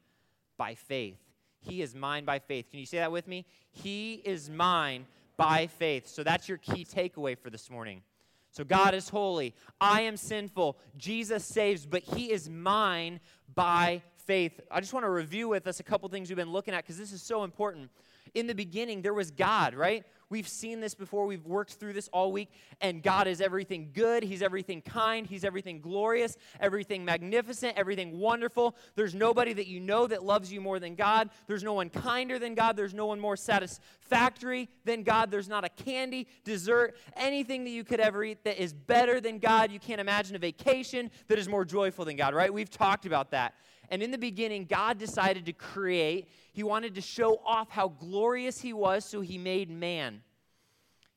by 0.57 0.75
faith. 0.75 1.17
He 1.59 1.81
is 1.81 1.95
mine 1.95 2.25
by 2.25 2.39
faith. 2.39 2.69
Can 2.69 2.79
you 2.79 2.85
say 2.85 2.97
that 2.97 3.11
with 3.11 3.27
me? 3.27 3.45
He 3.71 4.13
is 4.13 4.49
mine 4.49 5.05
by 5.37 5.67
faith. 5.67 6.07
So 6.07 6.23
that's 6.23 6.47
your 6.49 6.57
key 6.57 6.85
takeaway 6.85 7.37
for 7.37 7.49
this 7.49 7.69
morning. 7.69 8.01
So 8.51 8.63
God 8.63 8.93
is 8.93 9.09
holy. 9.09 9.55
I 9.79 10.01
am 10.01 10.17
sinful. 10.17 10.77
Jesus 10.97 11.45
saves, 11.45 11.85
but 11.85 12.03
He 12.03 12.31
is 12.31 12.49
mine 12.49 13.19
by 13.55 14.01
faith. 14.25 14.59
I 14.69 14.81
just 14.81 14.93
want 14.93 15.05
to 15.05 15.09
review 15.09 15.47
with 15.47 15.67
us 15.67 15.79
a 15.79 15.83
couple 15.83 16.09
things 16.09 16.29
we've 16.29 16.37
been 16.37 16.51
looking 16.51 16.73
at 16.73 16.83
because 16.83 16.97
this 16.97 17.13
is 17.13 17.21
so 17.21 17.43
important. 17.43 17.89
In 18.33 18.47
the 18.47 18.55
beginning, 18.55 19.01
there 19.01 19.13
was 19.13 19.31
God, 19.31 19.73
right? 19.73 20.05
We've 20.31 20.47
seen 20.47 20.79
this 20.79 20.95
before. 20.95 21.25
We've 21.25 21.45
worked 21.45 21.73
through 21.73 21.91
this 21.91 22.07
all 22.13 22.31
week. 22.31 22.49
And 22.79 23.03
God 23.03 23.27
is 23.27 23.41
everything 23.41 23.89
good. 23.93 24.23
He's 24.23 24.41
everything 24.41 24.81
kind. 24.81 25.27
He's 25.27 25.43
everything 25.43 25.81
glorious, 25.81 26.37
everything 26.61 27.03
magnificent, 27.03 27.77
everything 27.77 28.17
wonderful. 28.17 28.77
There's 28.95 29.13
nobody 29.13 29.51
that 29.51 29.67
you 29.67 29.81
know 29.81 30.07
that 30.07 30.23
loves 30.23 30.51
you 30.51 30.61
more 30.61 30.79
than 30.79 30.95
God. 30.95 31.29
There's 31.47 31.63
no 31.63 31.73
one 31.73 31.89
kinder 31.89 32.39
than 32.39 32.55
God. 32.55 32.77
There's 32.77 32.93
no 32.93 33.07
one 33.07 33.19
more 33.19 33.35
satisfactory 33.35 34.69
than 34.85 35.03
God. 35.03 35.31
There's 35.31 35.49
not 35.49 35.65
a 35.65 35.69
candy, 35.69 36.27
dessert, 36.45 36.95
anything 37.17 37.65
that 37.65 37.71
you 37.71 37.83
could 37.83 37.99
ever 37.99 38.23
eat 38.23 38.45
that 38.45 38.57
is 38.57 38.71
better 38.71 39.19
than 39.19 39.37
God. 39.39 39.69
You 39.69 39.79
can't 39.81 39.99
imagine 39.99 40.37
a 40.37 40.39
vacation 40.39 41.11
that 41.27 41.39
is 41.39 41.49
more 41.49 41.65
joyful 41.65 42.05
than 42.05 42.15
God, 42.15 42.33
right? 42.33 42.53
We've 42.53 42.69
talked 42.69 43.05
about 43.05 43.31
that. 43.31 43.55
And 43.89 44.01
in 44.01 44.11
the 44.11 44.17
beginning, 44.17 44.65
God 44.65 44.97
decided 44.97 45.45
to 45.47 45.53
create. 45.53 46.29
He 46.51 46.63
wanted 46.63 46.95
to 46.95 47.01
show 47.01 47.41
off 47.45 47.69
how 47.69 47.89
glorious 47.89 48.61
He 48.61 48.73
was, 48.73 49.05
so 49.05 49.21
He 49.21 49.37
made 49.37 49.69
man. 49.69 50.21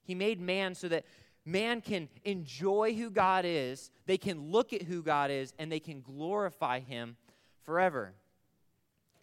He 0.02 0.14
made 0.14 0.40
man 0.40 0.74
so 0.74 0.88
that 0.88 1.04
man 1.44 1.80
can 1.80 2.08
enjoy 2.24 2.94
who 2.94 3.10
God 3.10 3.44
is, 3.46 3.90
they 4.06 4.18
can 4.18 4.50
look 4.50 4.72
at 4.72 4.82
who 4.82 5.02
God 5.02 5.30
is, 5.30 5.52
and 5.58 5.70
they 5.70 5.80
can 5.80 6.00
glorify 6.00 6.80
Him 6.80 7.16
forever. 7.62 8.12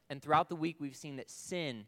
And 0.09 0.21
throughout 0.21 0.49
the 0.49 0.55
week, 0.55 0.77
we've 0.79 0.95
seen 0.95 1.15
that 1.17 1.29
sin 1.29 1.85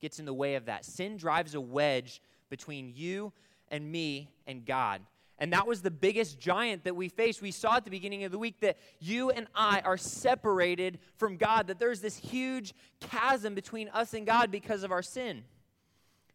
gets 0.00 0.18
in 0.18 0.24
the 0.24 0.34
way 0.34 0.56
of 0.56 0.64
that. 0.64 0.84
Sin 0.84 1.16
drives 1.16 1.54
a 1.54 1.60
wedge 1.60 2.20
between 2.48 2.92
you 2.94 3.32
and 3.68 3.90
me 3.90 4.30
and 4.46 4.64
God. 4.64 5.02
And 5.40 5.54
that 5.54 5.66
was 5.66 5.80
the 5.80 5.90
biggest 5.90 6.38
giant 6.38 6.84
that 6.84 6.94
we 6.94 7.08
faced. 7.08 7.40
We 7.40 7.50
saw 7.50 7.76
at 7.76 7.84
the 7.84 7.90
beginning 7.90 8.24
of 8.24 8.32
the 8.32 8.38
week 8.38 8.60
that 8.60 8.76
you 9.00 9.30
and 9.30 9.48
I 9.54 9.80
are 9.80 9.96
separated 9.96 10.98
from 11.16 11.38
God, 11.38 11.66
that 11.68 11.78
there's 11.78 12.00
this 12.00 12.18
huge 12.18 12.74
chasm 13.00 13.54
between 13.54 13.88
us 13.88 14.12
and 14.12 14.26
God 14.26 14.50
because 14.50 14.82
of 14.82 14.92
our 14.92 15.02
sin. 15.02 15.44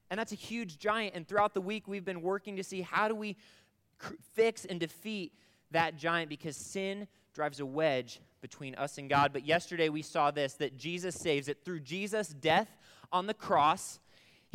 And 0.10 0.20
that's 0.20 0.32
a 0.32 0.36
huge 0.36 0.80
giant. 0.80 1.14
And 1.16 1.28
throughout 1.28 1.54
the 1.54 1.62
week, 1.62 1.88
we've 1.88 2.04
been 2.04 2.24
working 2.24 2.56
to 2.56 2.64
see 2.64 2.82
how 2.82 3.08
do 3.08 3.16
we 3.16 3.38
fix 4.34 4.66
and 4.66 4.80
defeat 4.80 5.34
that 5.72 5.98
giant 5.98 6.30
because 6.30 6.58
sin 6.58 7.08
drives 7.34 7.60
a 7.60 7.66
wedge 7.66 8.22
between 8.42 8.74
us 8.76 8.98
and 8.98 9.10
God. 9.10 9.34
But 9.34 9.46
yesterday 9.46 9.90
we 9.90 10.02
saw 10.02 10.32
this 10.32 10.54
that 10.56 10.78
Jesus 10.78 11.16
saves 11.16 11.48
it 11.48 11.64
through 11.64 11.82
Jesus' 11.82 12.30
death 12.30 12.76
on 13.12 13.28
the 13.28 13.34
cross. 13.34 14.00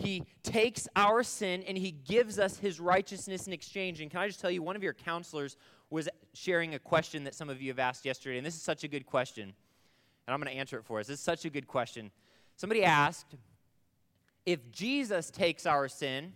He 0.03 0.25
takes 0.43 0.89
our 0.97 1.23
sin 1.23 1.63
and 1.67 1.77
he 1.77 1.91
gives 1.91 2.39
us 2.39 2.59
his 2.59 2.81
righteousness 2.81 3.47
in 3.47 3.53
exchange. 3.53 4.01
And 4.01 4.11
can 4.11 4.21
I 4.21 4.27
just 4.27 4.41
tell 4.41 4.51
you, 4.51 4.63
one 4.63 4.77
of 4.77 4.83
your 4.83 4.95
counselors 4.95 5.57
was 5.91 6.09
sharing 6.33 6.75
a 6.75 6.79
question 6.79 7.25
that 7.25 7.35
some 7.35 7.51
of 7.51 7.61
you 7.61 7.69
have 7.69 7.79
asked 7.79 8.05
yesterday, 8.05 8.39
and 8.39 8.47
this 8.47 8.55
is 8.55 8.63
such 8.63 8.85
a 8.85 8.89
good 8.89 9.07
question. 9.07 9.45
And 10.27 10.35
I'm 10.35 10.41
going 10.41 10.53
to 10.53 10.59
answer 10.59 10.79
it 10.79 10.85
for 10.85 11.01
us. 11.01 11.07
This 11.07 11.19
is 11.19 11.25
such 11.25 11.45
a 11.45 11.51
good 11.51 11.67
question. 11.67 12.11
Somebody 12.57 12.85
asked, 12.85 13.35
if 14.47 14.71
Jesus 14.71 15.31
takes 15.31 15.67
our 15.67 15.89
sin, 15.89 16.33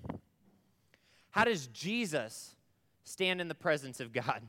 how 1.31 1.45
does 1.45 1.69
Jesus 1.69 2.57
stand 3.05 3.41
in 3.41 3.49
the 3.49 3.55
presence 3.55 4.01
of 4.01 4.13
God? 4.13 4.43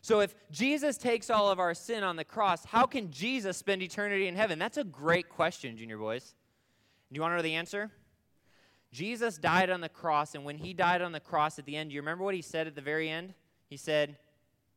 So, 0.00 0.20
if 0.20 0.34
Jesus 0.52 0.96
takes 0.96 1.30
all 1.30 1.50
of 1.50 1.58
our 1.58 1.74
sin 1.74 2.04
on 2.04 2.14
the 2.14 2.24
cross, 2.24 2.64
how 2.64 2.86
can 2.86 3.10
Jesus 3.10 3.56
spend 3.56 3.82
eternity 3.82 4.28
in 4.28 4.36
heaven? 4.36 4.58
That's 4.58 4.76
a 4.76 4.84
great 4.84 5.28
question, 5.28 5.76
junior 5.76 5.98
boys. 5.98 6.34
Do 7.10 7.16
you 7.16 7.22
want 7.22 7.32
to 7.32 7.36
know 7.36 7.42
the 7.42 7.54
answer? 7.54 7.90
Jesus 8.96 9.36
died 9.36 9.68
on 9.68 9.82
the 9.82 9.90
cross, 9.90 10.34
and 10.34 10.42
when 10.42 10.56
he 10.56 10.72
died 10.72 11.02
on 11.02 11.12
the 11.12 11.20
cross 11.20 11.58
at 11.58 11.66
the 11.66 11.76
end, 11.76 11.90
do 11.90 11.94
you 11.94 12.00
remember 12.00 12.24
what 12.24 12.34
he 12.34 12.40
said 12.40 12.66
at 12.66 12.74
the 12.74 12.80
very 12.80 13.10
end? 13.10 13.34
He 13.68 13.76
said, 13.76 14.16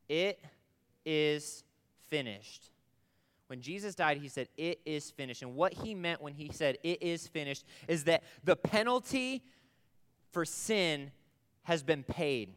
It 0.10 0.44
is 1.06 1.64
finished. 2.10 2.70
When 3.48 3.62
Jesus 3.62 3.96
died, 3.96 4.18
he 4.18 4.28
said, 4.28 4.50
It 4.58 4.82
is 4.86 5.10
finished. 5.10 5.42
And 5.42 5.56
what 5.56 5.74
he 5.74 5.96
meant 5.96 6.22
when 6.22 6.34
he 6.34 6.50
said, 6.52 6.78
It 6.84 7.02
is 7.02 7.30
finished, 7.30 7.64
is 7.88 8.04
that 8.04 8.24
the 8.44 8.58
penalty 8.58 9.42
for 10.34 10.44
sin 10.44 11.12
has 11.64 11.82
been 11.82 12.04
paid. 12.04 12.54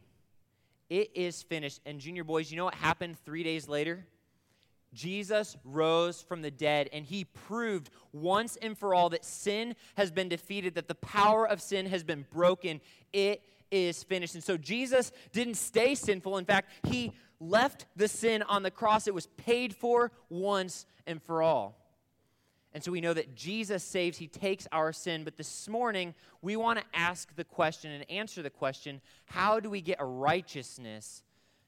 It 0.89 1.11
is 1.15 1.43
finished. 1.43 1.79
And, 1.85 1.97
junior 1.97 2.25
boys, 2.25 2.51
you 2.51 2.57
know 2.57 2.65
what 2.65 2.75
happened 2.75 3.15
three 3.23 3.43
days 3.43 3.69
later? 3.69 4.05
Jesus 4.93 5.57
rose 5.63 6.21
from 6.21 6.41
the 6.41 6.51
dead 6.51 6.89
and 6.93 7.05
he 7.05 7.25
proved 7.25 7.89
once 8.11 8.57
and 8.61 8.77
for 8.77 8.93
all 8.93 9.09
that 9.09 9.25
sin 9.25 9.75
has 9.95 10.11
been 10.11 10.29
defeated, 10.29 10.75
that 10.75 10.87
the 10.87 10.95
power 10.95 11.47
of 11.47 11.61
sin 11.61 11.85
has 11.87 12.03
been 12.03 12.25
broken. 12.31 12.81
It 13.11 13.41
is 13.71 14.03
finished. 14.03 14.35
And 14.35 14.43
so 14.43 14.57
Jesus 14.57 15.11
didn't 15.31 15.55
stay 15.55 15.95
sinful. 15.95 16.37
In 16.37 16.45
fact, 16.45 16.71
he 16.87 17.11
left 17.39 17.85
the 17.95 18.07
sin 18.07 18.43
on 18.43 18.63
the 18.63 18.71
cross. 18.71 19.07
It 19.07 19.13
was 19.13 19.27
paid 19.27 19.75
for 19.75 20.11
once 20.29 20.85
and 21.07 21.21
for 21.21 21.41
all. 21.41 21.79
And 22.73 22.83
so 22.83 22.91
we 22.91 23.01
know 23.01 23.13
that 23.13 23.35
Jesus 23.35 23.83
saves, 23.83 24.17
he 24.17 24.27
takes 24.27 24.67
our 24.71 24.91
sin. 24.91 25.23
But 25.23 25.37
this 25.37 25.67
morning, 25.67 26.15
we 26.41 26.55
want 26.55 26.79
to 26.79 26.85
ask 26.93 27.35
the 27.35 27.43
question 27.43 27.91
and 27.91 28.09
answer 28.09 28.41
the 28.41 28.49
question 28.49 28.99
how 29.25 29.59
do 29.59 29.69
we 29.69 29.81
get 29.81 29.97
a 29.99 30.05
righteousness 30.05 31.21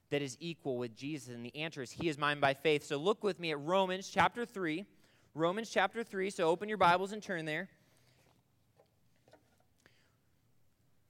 that 0.10 0.22
is 0.22 0.38
equal 0.40 0.78
with 0.78 0.96
Jesus? 0.96 1.30
And 1.30 1.46
the 1.46 1.56
answer 1.56 1.82
is, 1.82 1.92
He 1.92 2.08
is 2.08 2.18
mine 2.18 2.40
by 2.40 2.54
faith. 2.54 2.86
So 2.86 2.98
look 2.98 3.24
with 3.24 3.40
me 3.40 3.52
at 3.52 3.60
Romans 3.60 4.10
chapter 4.10 4.46
3. 4.46 4.86
Romans 5.34 5.70
chapter 5.70 6.04
3. 6.04 6.30
So 6.30 6.50
open 6.50 6.70
your 6.70 6.78
Bibles 6.78 7.12
and 7.12 7.22
turn 7.22 7.46
there. 7.46 7.70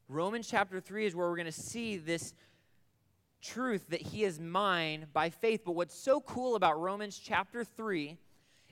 Romans 0.07 0.47
chapter 0.47 0.79
3 0.79 1.07
is 1.07 1.15
where 1.15 1.27
we're 1.27 1.35
going 1.35 1.45
to 1.45 1.51
see 1.51 1.97
this 1.97 2.33
truth 3.41 3.89
that 3.89 4.01
He 4.01 4.23
is 4.23 4.39
mine 4.39 5.07
by 5.13 5.29
faith. 5.29 5.61
But 5.65 5.73
what's 5.73 5.97
so 5.97 6.19
cool 6.21 6.55
about 6.55 6.79
Romans 6.79 7.17
chapter 7.17 7.63
3 7.63 8.17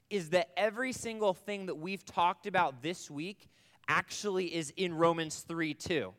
is 0.10 0.30
that 0.30 0.50
every 0.56 0.94
single 0.94 1.34
thing 1.34 1.65
that 1.65 1.75
we've 1.75 2.06
talked 2.06 2.46
about 2.46 2.82
this 2.84 3.10
week 3.10 3.50
actually 3.88 4.53
is 4.53 4.72
in 4.77 4.94
Romans 4.94 5.44
3 5.48 5.74
too. 5.74 6.13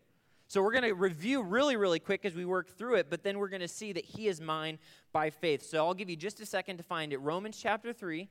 So 0.54 0.62
we're 0.62 0.70
going 0.70 0.84
to 0.84 0.94
review 0.94 1.42
really, 1.42 1.74
really 1.74 1.98
quick 1.98 2.24
as 2.24 2.32
we 2.32 2.44
work 2.44 2.68
through 2.78 2.94
it, 2.94 3.10
but 3.10 3.24
then 3.24 3.40
we're 3.40 3.48
going 3.48 3.60
to 3.60 3.66
see 3.66 3.92
that 3.92 4.04
He 4.04 4.28
is 4.28 4.40
mine 4.40 4.78
by 5.12 5.30
faith. 5.30 5.64
So 5.64 5.84
I'll 5.84 5.94
give 5.94 6.08
you 6.08 6.14
just 6.14 6.38
a 6.38 6.46
second 6.46 6.76
to 6.76 6.84
find 6.84 7.12
it. 7.12 7.16
Romans 7.16 7.58
chapter 7.60 7.92
3, 7.92 8.28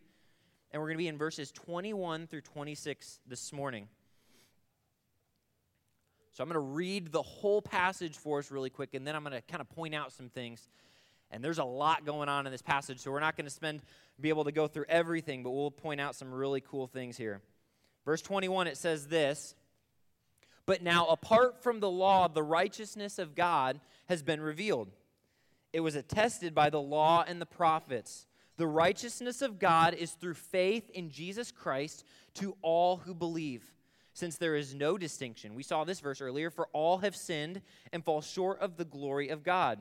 and 0.71 0.81
we're 0.81 0.87
going 0.87 0.95
to 0.95 1.03
be 1.03 1.09
in 1.09 1.17
verses 1.17 1.51
21 1.51 2.27
through 2.27 2.39
26 2.39 3.19
this 3.27 3.51
morning. 3.51 3.89
So 6.31 6.43
I'm 6.43 6.47
going 6.47 6.53
to 6.53 6.59
read 6.61 7.11
the 7.11 7.21
whole 7.21 7.61
passage 7.61 8.15
for 8.15 8.39
us 8.39 8.51
really 8.51 8.69
quick, 8.69 8.93
and 8.93 9.05
then 9.05 9.17
I'm 9.17 9.23
going 9.25 9.33
to 9.33 9.41
kind 9.41 9.59
of 9.59 9.69
point 9.71 9.93
out 9.93 10.13
some 10.13 10.29
things. 10.29 10.69
And 11.29 11.43
there's 11.43 11.59
a 11.59 11.65
lot 11.65 12.05
going 12.05 12.29
on 12.29 12.45
in 12.45 12.53
this 12.53 12.61
passage, 12.61 13.01
so 13.01 13.11
we're 13.11 13.19
not 13.19 13.35
going 13.35 13.47
to 13.47 13.51
spend 13.51 13.81
be 14.17 14.29
able 14.29 14.45
to 14.45 14.53
go 14.53 14.69
through 14.69 14.85
everything, 14.87 15.43
but 15.43 15.51
we'll 15.51 15.71
point 15.71 15.99
out 15.99 16.15
some 16.15 16.33
really 16.33 16.61
cool 16.61 16.87
things 16.87 17.17
here. 17.17 17.41
Verse 18.05 18.21
21 18.21 18.67
it 18.67 18.77
says 18.77 19.07
this, 19.07 19.55
but 20.65 20.81
now, 20.81 21.07
apart 21.07 21.61
from 21.61 21.79
the 21.79 21.89
law, 21.89 22.27
the 22.27 22.43
righteousness 22.43 23.19
of 23.19 23.35
God 23.35 23.79
has 24.05 24.23
been 24.23 24.39
revealed. 24.39 24.89
It 25.73 25.81
was 25.81 25.95
attested 25.95 26.55
by 26.55 26.69
the 26.69 26.81
law 26.81 27.23
and 27.27 27.41
the 27.41 27.45
prophets. 27.45 28.27
The 28.57 28.67
righteousness 28.67 29.41
of 29.41 29.59
God 29.59 29.93
is 29.93 30.11
through 30.11 30.35
faith 30.35 30.89
in 30.91 31.09
Jesus 31.09 31.51
Christ 31.51 32.05
to 32.35 32.55
all 32.61 32.97
who 32.97 33.13
believe, 33.13 33.63
since 34.13 34.37
there 34.37 34.55
is 34.55 34.75
no 34.75 34.97
distinction. 34.97 35.55
We 35.55 35.63
saw 35.63 35.83
this 35.83 35.99
verse 35.99 36.21
earlier 36.21 36.49
for 36.49 36.67
all 36.71 36.99
have 36.99 37.15
sinned 37.15 37.61
and 37.91 38.05
fall 38.05 38.21
short 38.21 38.59
of 38.59 38.77
the 38.77 38.85
glory 38.85 39.29
of 39.29 39.43
God. 39.43 39.79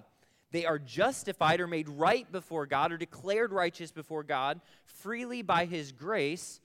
They 0.51 0.67
are 0.67 0.79
justified 0.79 1.61
or 1.61 1.67
made 1.67 1.89
right 1.89 2.31
before 2.31 2.67
God 2.67 2.93
or 2.93 2.97
declared 2.99 3.53
righteous 3.53 3.91
before 3.91 4.23
God 4.23 4.61
freely 4.85 5.43
by 5.43 5.65
his 5.65 5.93
grace 5.93 6.61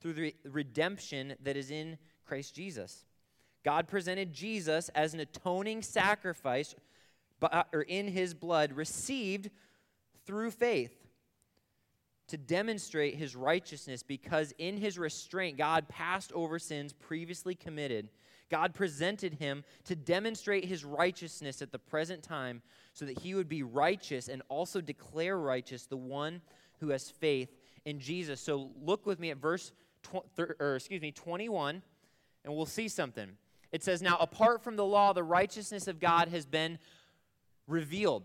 through 0.00 0.14
the 0.14 0.34
redemption 0.44 1.34
that 1.42 1.56
is 1.56 1.70
in 1.70 1.98
Christ 2.26 2.54
Jesus. 2.54 3.04
God 3.64 3.88
presented 3.88 4.32
Jesus 4.32 4.88
as 4.90 5.14
an 5.14 5.20
atoning 5.20 5.82
sacrifice 5.82 6.74
uh, 7.42 7.64
or 7.72 7.82
in 7.82 8.08
his 8.08 8.34
blood 8.34 8.72
received 8.72 9.50
through 10.26 10.50
faith 10.50 10.96
to 12.28 12.36
demonstrate 12.36 13.16
his 13.16 13.34
righteousness 13.34 14.02
because 14.02 14.52
in 14.58 14.76
his 14.76 14.98
restraint 14.98 15.58
God 15.58 15.88
passed 15.88 16.32
over 16.32 16.58
sins 16.58 16.92
previously 16.92 17.54
committed. 17.54 18.08
God 18.50 18.74
presented 18.74 19.34
him 19.34 19.64
to 19.84 19.96
demonstrate 19.96 20.64
his 20.64 20.84
righteousness 20.84 21.62
at 21.62 21.72
the 21.72 21.78
present 21.78 22.22
time 22.22 22.62
so 22.92 23.04
that 23.04 23.18
he 23.18 23.34
would 23.34 23.48
be 23.48 23.62
righteous 23.62 24.28
and 24.28 24.42
also 24.48 24.80
declare 24.80 25.38
righteous 25.38 25.86
the 25.86 25.96
one 25.96 26.40
who 26.80 26.88
has 26.90 27.10
faith 27.10 27.48
in 27.84 27.98
Jesus. 27.98 28.40
So 28.40 28.70
look 28.80 29.06
with 29.06 29.18
me 29.18 29.30
at 29.30 29.38
verse 29.38 29.72
tw- 30.02 30.24
or 30.58 30.76
excuse 30.76 31.00
me 31.00 31.12
21 31.12 31.82
and 32.44 32.54
we'll 32.54 32.66
see 32.66 32.88
something. 32.88 33.36
It 33.72 33.82
says, 33.82 34.02
Now, 34.02 34.16
apart 34.18 34.62
from 34.62 34.76
the 34.76 34.84
law, 34.84 35.12
the 35.12 35.22
righteousness 35.22 35.88
of 35.88 36.00
God 36.00 36.28
has 36.28 36.46
been 36.46 36.78
revealed. 37.66 38.24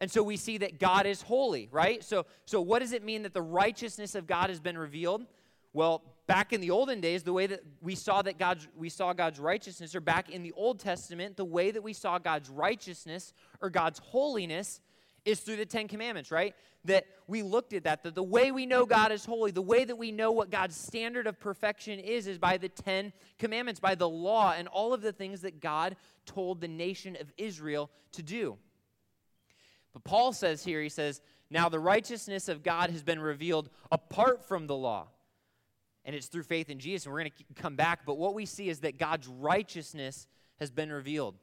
And 0.00 0.10
so 0.10 0.22
we 0.22 0.36
see 0.36 0.58
that 0.58 0.78
God 0.78 1.06
is 1.06 1.22
holy, 1.22 1.68
right? 1.70 2.04
So, 2.04 2.26
so 2.44 2.60
what 2.60 2.80
does 2.80 2.92
it 2.92 3.02
mean 3.02 3.22
that 3.22 3.32
the 3.32 3.42
righteousness 3.42 4.14
of 4.14 4.26
God 4.26 4.50
has 4.50 4.60
been 4.60 4.76
revealed? 4.76 5.24
Well, 5.72 6.02
back 6.26 6.52
in 6.52 6.60
the 6.60 6.70
olden 6.70 7.00
days, 7.00 7.22
the 7.22 7.32
way 7.32 7.46
that 7.46 7.62
we 7.80 7.94
saw 7.94 8.22
that 8.22 8.38
God's 8.38 8.66
we 8.76 8.88
saw 8.88 9.12
God's 9.12 9.38
righteousness, 9.38 9.94
or 9.94 10.00
back 10.00 10.30
in 10.30 10.42
the 10.42 10.52
Old 10.52 10.80
Testament, 10.80 11.36
the 11.36 11.44
way 11.44 11.70
that 11.70 11.82
we 11.82 11.92
saw 11.92 12.18
God's 12.18 12.48
righteousness 12.48 13.32
or 13.60 13.70
God's 13.70 13.98
holiness 13.98 14.80
is 15.26 15.40
through 15.40 15.56
the 15.56 15.66
Ten 15.66 15.88
Commandments, 15.88 16.30
right? 16.30 16.54
That 16.84 17.04
we 17.26 17.42
looked 17.42 17.72
at 17.72 17.84
that, 17.84 18.04
that 18.04 18.14
the 18.14 18.22
way 18.22 18.52
we 18.52 18.64
know 18.64 18.86
God 18.86 19.10
is 19.12 19.24
holy, 19.24 19.50
the 19.50 19.60
way 19.60 19.84
that 19.84 19.98
we 19.98 20.12
know 20.12 20.30
what 20.30 20.50
God's 20.50 20.76
standard 20.76 21.26
of 21.26 21.38
perfection 21.38 21.98
is, 21.98 22.28
is 22.28 22.38
by 22.38 22.56
the 22.56 22.68
Ten 22.68 23.12
Commandments, 23.38 23.80
by 23.80 23.96
the 23.96 24.08
law, 24.08 24.54
and 24.56 24.68
all 24.68 24.94
of 24.94 25.02
the 25.02 25.12
things 25.12 25.42
that 25.42 25.60
God 25.60 25.96
told 26.24 26.60
the 26.60 26.68
nation 26.68 27.16
of 27.20 27.30
Israel 27.36 27.90
to 28.12 28.22
do. 28.22 28.56
But 29.92 30.04
Paul 30.04 30.32
says 30.32 30.64
here, 30.64 30.80
he 30.80 30.88
says, 30.88 31.20
Now 31.50 31.68
the 31.68 31.80
righteousness 31.80 32.48
of 32.48 32.62
God 32.62 32.90
has 32.90 33.02
been 33.02 33.20
revealed 33.20 33.68
apart 33.90 34.46
from 34.46 34.68
the 34.68 34.76
law. 34.76 35.08
And 36.04 36.14
it's 36.14 36.28
through 36.28 36.44
faith 36.44 36.70
in 36.70 36.78
Jesus, 36.78 37.04
and 37.04 37.12
we're 37.12 37.22
going 37.22 37.32
to 37.36 37.60
come 37.60 37.74
back. 37.74 38.06
But 38.06 38.16
what 38.16 38.34
we 38.34 38.46
see 38.46 38.68
is 38.68 38.78
that 38.80 38.96
God's 38.96 39.26
righteousness 39.26 40.28
has 40.60 40.70
been 40.70 40.92
revealed. 40.92 41.34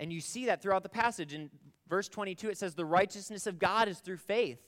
And 0.00 0.12
you 0.12 0.20
see 0.20 0.46
that 0.46 0.62
throughout 0.62 0.82
the 0.82 0.88
passage. 0.88 1.32
In 1.32 1.48
verse 1.90 2.08
22, 2.08 2.48
it 2.48 2.56
says, 2.56 2.74
The 2.74 2.86
righteousness 2.86 3.46
of 3.46 3.58
God 3.58 3.88
is 3.88 3.98
through 3.98 4.16
faith. 4.16 4.60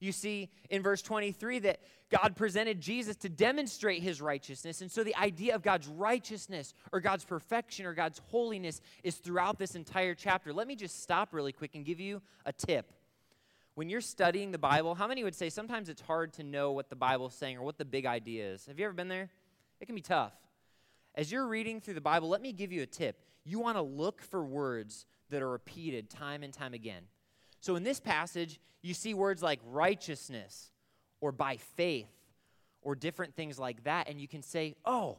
You 0.00 0.12
see 0.12 0.48
in 0.70 0.82
verse 0.82 1.02
23 1.02 1.60
that 1.60 1.80
God 2.08 2.36
presented 2.36 2.80
Jesus 2.80 3.16
to 3.16 3.28
demonstrate 3.28 4.02
his 4.02 4.20
righteousness. 4.20 4.80
And 4.80 4.90
so 4.90 5.02
the 5.02 5.16
idea 5.16 5.54
of 5.54 5.62
God's 5.62 5.88
righteousness 5.88 6.72
or 6.92 7.00
God's 7.00 7.24
perfection 7.24 7.84
or 7.84 7.94
God's 7.94 8.20
holiness 8.28 8.80
is 9.02 9.16
throughout 9.16 9.58
this 9.58 9.74
entire 9.74 10.14
chapter. 10.14 10.52
Let 10.52 10.68
me 10.68 10.76
just 10.76 11.02
stop 11.02 11.34
really 11.34 11.52
quick 11.52 11.74
and 11.74 11.84
give 11.84 12.00
you 12.00 12.22
a 12.46 12.52
tip. 12.52 12.92
When 13.74 13.88
you're 13.88 14.00
studying 14.00 14.50
the 14.50 14.58
Bible, 14.58 14.94
how 14.94 15.06
many 15.06 15.22
would 15.24 15.34
say 15.34 15.50
sometimes 15.50 15.88
it's 15.88 16.00
hard 16.00 16.32
to 16.34 16.42
know 16.42 16.72
what 16.72 16.90
the 16.90 16.96
Bible's 16.96 17.34
saying 17.34 17.58
or 17.58 17.62
what 17.62 17.78
the 17.78 17.84
big 17.84 18.06
idea 18.06 18.52
is? 18.52 18.66
Have 18.66 18.78
you 18.78 18.84
ever 18.84 18.94
been 18.94 19.08
there? 19.08 19.30
It 19.80 19.86
can 19.86 19.94
be 19.94 20.00
tough. 20.00 20.32
As 21.14 21.30
you're 21.30 21.46
reading 21.46 21.80
through 21.80 21.94
the 21.94 22.00
Bible, 22.00 22.28
let 22.28 22.40
me 22.40 22.52
give 22.52 22.72
you 22.72 22.82
a 22.82 22.86
tip. 22.86 23.20
You 23.48 23.60
want 23.60 23.78
to 23.78 23.82
look 23.82 24.20
for 24.20 24.44
words 24.44 25.06
that 25.30 25.40
are 25.40 25.48
repeated 25.48 26.10
time 26.10 26.42
and 26.42 26.52
time 26.52 26.74
again. 26.74 27.02
So 27.60 27.76
in 27.76 27.82
this 27.82 27.98
passage, 27.98 28.60
you 28.82 28.92
see 28.92 29.14
words 29.14 29.42
like 29.42 29.60
righteousness 29.64 30.70
or 31.22 31.32
by 31.32 31.56
faith 31.56 32.10
or 32.82 32.94
different 32.94 33.34
things 33.34 33.58
like 33.58 33.84
that, 33.84 34.08
and 34.08 34.20
you 34.20 34.28
can 34.28 34.42
say, 34.42 34.76
oh, 34.84 35.16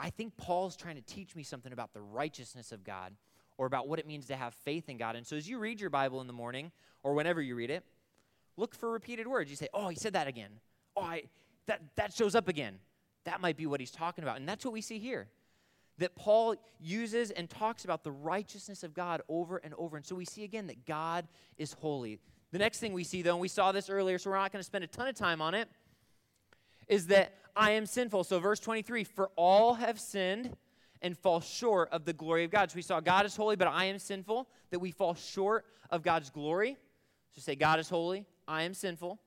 I 0.00 0.10
think 0.10 0.36
Paul's 0.36 0.76
trying 0.76 0.96
to 0.96 1.02
teach 1.02 1.36
me 1.36 1.44
something 1.44 1.72
about 1.72 1.92
the 1.92 2.00
righteousness 2.00 2.72
of 2.72 2.82
God 2.82 3.14
or 3.56 3.66
about 3.66 3.86
what 3.86 4.00
it 4.00 4.06
means 4.06 4.26
to 4.26 4.36
have 4.36 4.54
faith 4.54 4.88
in 4.88 4.96
God. 4.96 5.14
And 5.14 5.24
so 5.24 5.36
as 5.36 5.48
you 5.48 5.58
read 5.58 5.80
your 5.80 5.90
Bible 5.90 6.20
in 6.20 6.26
the 6.26 6.32
morning 6.32 6.72
or 7.04 7.14
whenever 7.14 7.40
you 7.40 7.54
read 7.54 7.70
it, 7.70 7.84
look 8.56 8.74
for 8.74 8.90
repeated 8.90 9.28
words. 9.28 9.48
You 9.48 9.56
say, 9.56 9.68
oh, 9.72 9.88
he 9.88 9.96
said 9.96 10.12
that 10.14 10.26
again. 10.26 10.50
Oh, 10.96 11.02
I, 11.02 11.22
that, 11.66 11.82
that 11.94 12.12
shows 12.12 12.34
up 12.34 12.48
again. 12.48 12.78
That 13.24 13.40
might 13.40 13.56
be 13.56 13.66
what 13.66 13.78
he's 13.78 13.90
talking 13.90 14.24
about. 14.24 14.38
And 14.38 14.48
that's 14.48 14.64
what 14.64 14.72
we 14.74 14.80
see 14.80 14.98
here. 14.98 15.28
That 15.98 16.14
Paul 16.14 16.54
uses 16.80 17.30
and 17.30 17.50
talks 17.50 17.84
about 17.84 18.04
the 18.04 18.12
righteousness 18.12 18.82
of 18.82 18.94
God 18.94 19.20
over 19.28 19.58
and 19.58 19.74
over. 19.74 19.96
And 19.96 20.06
so 20.06 20.14
we 20.14 20.24
see 20.24 20.44
again 20.44 20.68
that 20.68 20.86
God 20.86 21.26
is 21.56 21.72
holy. 21.72 22.20
The 22.52 22.58
next 22.58 22.78
thing 22.78 22.92
we 22.92 23.04
see, 23.04 23.22
though, 23.22 23.32
and 23.32 23.40
we 23.40 23.48
saw 23.48 23.72
this 23.72 23.90
earlier, 23.90 24.18
so 24.18 24.30
we're 24.30 24.36
not 24.36 24.52
going 24.52 24.60
to 24.60 24.66
spend 24.66 24.84
a 24.84 24.86
ton 24.86 25.08
of 25.08 25.14
time 25.14 25.42
on 25.42 25.54
it, 25.54 25.68
is 26.86 27.08
that 27.08 27.34
I 27.54 27.72
am 27.72 27.84
sinful. 27.84 28.24
So, 28.24 28.38
verse 28.38 28.60
23 28.60 29.04
For 29.04 29.30
all 29.36 29.74
have 29.74 30.00
sinned 30.00 30.56
and 31.02 31.16
fall 31.16 31.40
short 31.40 31.90
of 31.92 32.04
the 32.04 32.12
glory 32.12 32.44
of 32.44 32.50
God. 32.50 32.70
So, 32.70 32.76
we 32.76 32.82
saw 32.82 33.00
God 33.00 33.26
is 33.26 33.36
holy, 33.36 33.56
but 33.56 33.68
I 33.68 33.86
am 33.86 33.98
sinful, 33.98 34.48
that 34.70 34.78
we 34.78 34.90
fall 34.90 35.14
short 35.14 35.66
of 35.90 36.02
God's 36.02 36.30
glory. 36.30 36.76
So, 37.32 37.42
say, 37.42 37.54
God 37.54 37.80
is 37.80 37.88
holy, 37.88 38.24
I 38.46 38.62
am 38.62 38.72
sinful. 38.72 39.18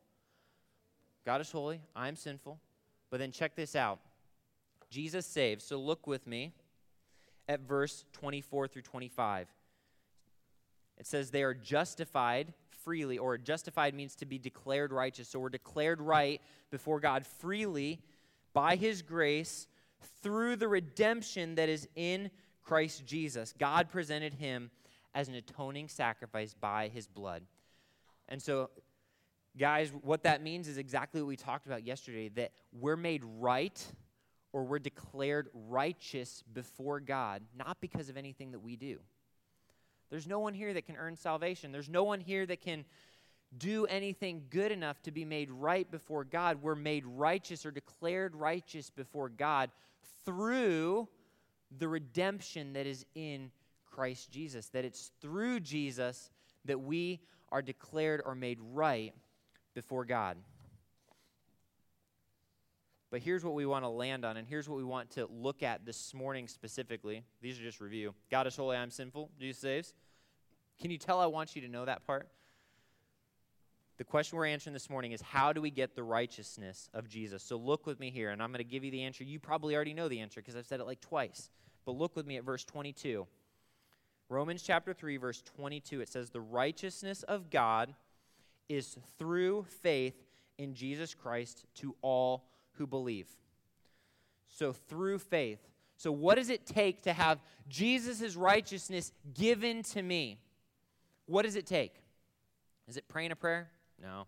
God 1.25 1.41
is 1.41 1.51
holy, 1.51 1.81
I 1.95 2.07
am 2.07 2.15
sinful. 2.15 2.59
But 3.11 3.19
then 3.19 3.31
check 3.31 3.55
this 3.55 3.75
out 3.75 3.99
Jesus 4.89 5.25
saves. 5.27 5.63
So, 5.63 5.77
look 5.77 6.07
with 6.07 6.25
me 6.25 6.53
at 7.47 7.61
verse 7.61 8.05
24 8.13 8.67
through 8.67 8.81
25. 8.81 9.47
It 10.97 11.07
says, 11.07 11.31
They 11.31 11.43
are 11.43 11.53
justified 11.53 12.53
freely, 12.83 13.17
or 13.17 13.37
justified 13.37 13.93
means 13.93 14.15
to 14.15 14.25
be 14.25 14.37
declared 14.37 14.91
righteous. 14.91 15.29
So 15.29 15.39
we're 15.39 15.49
declared 15.49 16.01
right 16.01 16.41
before 16.69 16.99
God 16.99 17.25
freely 17.25 18.01
by 18.53 18.75
His 18.75 19.01
grace 19.01 19.67
through 20.21 20.55
the 20.55 20.67
redemption 20.67 21.55
that 21.55 21.69
is 21.69 21.87
in 21.95 22.31
Christ 22.63 23.05
Jesus. 23.05 23.53
God 23.57 23.89
presented 23.89 24.33
Him 24.33 24.71
as 25.13 25.27
an 25.27 25.35
atoning 25.35 25.89
sacrifice 25.89 26.53
by 26.53 26.87
His 26.87 27.07
blood. 27.07 27.43
And 28.29 28.41
so, 28.41 28.69
guys, 29.57 29.91
what 30.01 30.23
that 30.23 30.41
means 30.41 30.67
is 30.67 30.77
exactly 30.77 31.21
what 31.21 31.27
we 31.27 31.35
talked 31.35 31.65
about 31.65 31.85
yesterday 31.85 32.29
that 32.29 32.51
we're 32.71 32.95
made 32.95 33.23
right 33.39 33.83
or 34.53 34.63
we're 34.63 34.79
declared 34.79 35.49
righteous 35.53 36.43
before 36.53 36.99
God, 36.99 37.41
not 37.57 37.79
because 37.79 38.09
of 38.09 38.17
anything 38.17 38.51
that 38.51 38.59
we 38.59 38.75
do. 38.75 38.99
There's 40.09 40.27
no 40.27 40.39
one 40.39 40.53
here 40.53 40.73
that 40.73 40.85
can 40.85 40.97
earn 40.97 41.15
salvation. 41.15 41.71
There's 41.71 41.89
no 41.89 42.03
one 42.03 42.19
here 42.19 42.45
that 42.45 42.61
can 42.61 42.83
do 43.57 43.85
anything 43.85 44.43
good 44.49 44.71
enough 44.71 45.01
to 45.03 45.11
be 45.11 45.25
made 45.25 45.49
right 45.51 45.89
before 45.89 46.23
God. 46.23 46.61
We're 46.61 46.75
made 46.75 47.05
righteous 47.05 47.65
or 47.65 47.71
declared 47.71 48.35
righteous 48.35 48.89
before 48.89 49.29
God 49.29 49.71
through 50.25 51.07
the 51.77 51.87
redemption 51.87 52.73
that 52.73 52.85
is 52.85 53.05
in 53.15 53.51
Christ 53.89 54.31
Jesus. 54.31 54.67
That 54.69 54.85
it's 54.85 55.11
through 55.21 55.61
Jesus 55.61 56.29
that 56.65 56.79
we 56.79 57.21
are 57.51 57.61
declared 57.61 58.21
or 58.25 58.35
made 58.35 58.59
right 58.73 59.13
before 59.73 60.05
God. 60.05 60.37
But 63.11 63.21
here's 63.21 63.43
what 63.43 63.53
we 63.53 63.65
want 63.65 63.83
to 63.83 63.89
land 63.89 64.23
on, 64.23 64.37
and 64.37 64.47
here's 64.47 64.69
what 64.69 64.77
we 64.77 64.85
want 64.85 65.11
to 65.11 65.27
look 65.27 65.63
at 65.63 65.85
this 65.85 66.13
morning 66.13 66.47
specifically. 66.47 67.23
These 67.41 67.59
are 67.59 67.63
just 67.63 67.81
review. 67.81 68.15
God 68.31 68.47
is 68.47 68.55
holy, 68.55 68.77
I'm 68.77 68.89
sinful. 68.89 69.29
Jesus 69.37 69.61
saves. 69.61 69.93
Can 70.79 70.91
you 70.91 70.97
tell 70.97 71.19
I 71.19 71.25
want 71.25 71.53
you 71.55 71.61
to 71.61 71.67
know 71.67 71.83
that 71.83 72.07
part? 72.07 72.29
The 73.97 74.05
question 74.05 74.37
we're 74.37 74.47
answering 74.47 74.73
this 74.73 74.89
morning 74.89 75.11
is 75.11 75.21
how 75.21 75.51
do 75.51 75.61
we 75.61 75.69
get 75.69 75.93
the 75.93 76.03
righteousness 76.03 76.89
of 76.93 77.09
Jesus? 77.09 77.43
So 77.43 77.57
look 77.57 77.85
with 77.85 77.99
me 77.99 78.09
here, 78.11 78.29
and 78.29 78.41
I'm 78.41 78.49
going 78.49 78.59
to 78.59 78.63
give 78.63 78.85
you 78.85 78.91
the 78.91 79.03
answer. 79.03 79.25
You 79.25 79.39
probably 79.39 79.75
already 79.75 79.93
know 79.93 80.07
the 80.07 80.21
answer 80.21 80.39
because 80.39 80.55
I've 80.55 80.65
said 80.65 80.79
it 80.79 80.87
like 80.87 81.01
twice. 81.01 81.49
But 81.85 81.97
look 81.97 82.15
with 82.15 82.25
me 82.25 82.37
at 82.37 82.45
verse 82.45 82.63
22. 82.63 83.27
Romans 84.29 84.63
chapter 84.63 84.93
3, 84.93 85.17
verse 85.17 85.43
22, 85.57 85.99
it 85.99 86.07
says, 86.07 86.29
The 86.29 86.39
righteousness 86.39 87.23
of 87.23 87.49
God 87.49 87.93
is 88.69 88.97
through 89.19 89.65
faith 89.81 90.15
in 90.57 90.73
Jesus 90.73 91.13
Christ 91.13 91.65
to 91.75 91.93
all 92.01 92.45
who 92.81 92.87
believe. 92.87 93.27
So, 94.47 94.73
through 94.73 95.19
faith. 95.19 95.59
So, 95.97 96.11
what 96.11 96.35
does 96.35 96.49
it 96.49 96.65
take 96.65 97.03
to 97.03 97.13
have 97.13 97.39
Jesus' 97.69 98.35
righteousness 98.35 99.13
given 99.35 99.83
to 99.83 100.01
me? 100.01 100.39
What 101.27 101.43
does 101.43 101.55
it 101.55 101.67
take? 101.67 101.93
Is 102.87 102.97
it 102.97 103.07
praying 103.07 103.31
a 103.31 103.35
prayer? 103.35 103.69
No. 104.01 104.25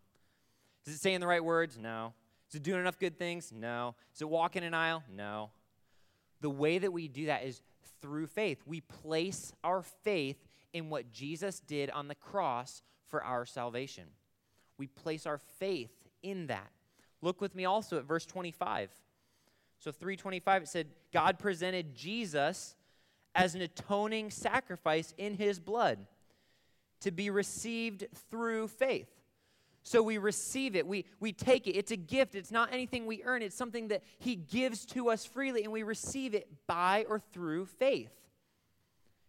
Is 0.85 0.93
it 0.93 0.99
saying 0.99 1.19
the 1.19 1.27
right 1.27 1.43
words? 1.43 1.79
No. 1.79 2.13
Is 2.47 2.55
it 2.55 2.63
doing 2.63 2.79
enough 2.79 2.99
good 2.99 3.17
things? 3.17 3.51
No. 3.51 3.95
Is 4.13 4.21
it 4.21 4.29
walking 4.29 4.63
an 4.63 4.75
aisle? 4.75 5.03
No. 5.11 5.49
The 6.41 6.49
way 6.51 6.77
that 6.77 6.93
we 6.93 7.07
do 7.07 7.25
that 7.25 7.43
is 7.43 7.63
through 8.03 8.27
faith. 8.27 8.61
We 8.67 8.81
place 8.81 9.51
our 9.63 9.81
faith 9.81 10.37
in 10.73 10.89
what 10.89 11.11
Jesus 11.11 11.59
did 11.59 11.89
on 11.89 12.07
the 12.07 12.15
cross 12.15 12.83
for 13.07 13.23
our 13.23 13.47
salvation. 13.47 14.03
We 14.77 14.85
place 14.85 15.25
our 15.25 15.39
faith 15.39 15.91
in 16.21 16.47
that. 16.47 16.69
Look 17.23 17.39
with 17.39 17.55
me 17.55 17.63
also 17.65 17.97
at 17.97 18.03
verse 18.03 18.25
25. 18.25 18.91
So 19.79 19.91
325 19.91 20.63
it 20.63 20.67
said 20.67 20.87
God 21.11 21.39
presented 21.39 21.95
Jesus 21.95 22.75
as 23.33 23.55
an 23.55 23.61
atoning 23.61 24.29
sacrifice 24.29 25.13
in 25.17 25.33
his 25.33 25.59
blood 25.59 26.05
to 27.01 27.11
be 27.11 27.29
received 27.29 28.05
through 28.29 28.67
faith. 28.67 29.09
So 29.83 30.01
we 30.01 30.17
receive 30.17 30.75
it, 30.75 30.87
we, 30.87 31.05
we 31.19 31.33
take 31.33 31.67
it. 31.67 31.71
It's 31.71 31.91
a 31.91 31.97
gift, 31.97 32.35
it's 32.35 32.51
not 32.51 32.71
anything 32.71 33.05
we 33.05 33.21
earn, 33.23 33.41
it's 33.41 33.55
something 33.55 33.89
that 33.89 34.01
He 34.19 34.35
gives 34.35 34.85
to 34.87 35.09
us 35.09 35.25
freely, 35.25 35.63
and 35.63 35.73
we 35.73 35.83
receive 35.83 36.33
it 36.33 36.47
by 36.67 37.05
or 37.09 37.19
through 37.19 37.65
faith. 37.65 38.13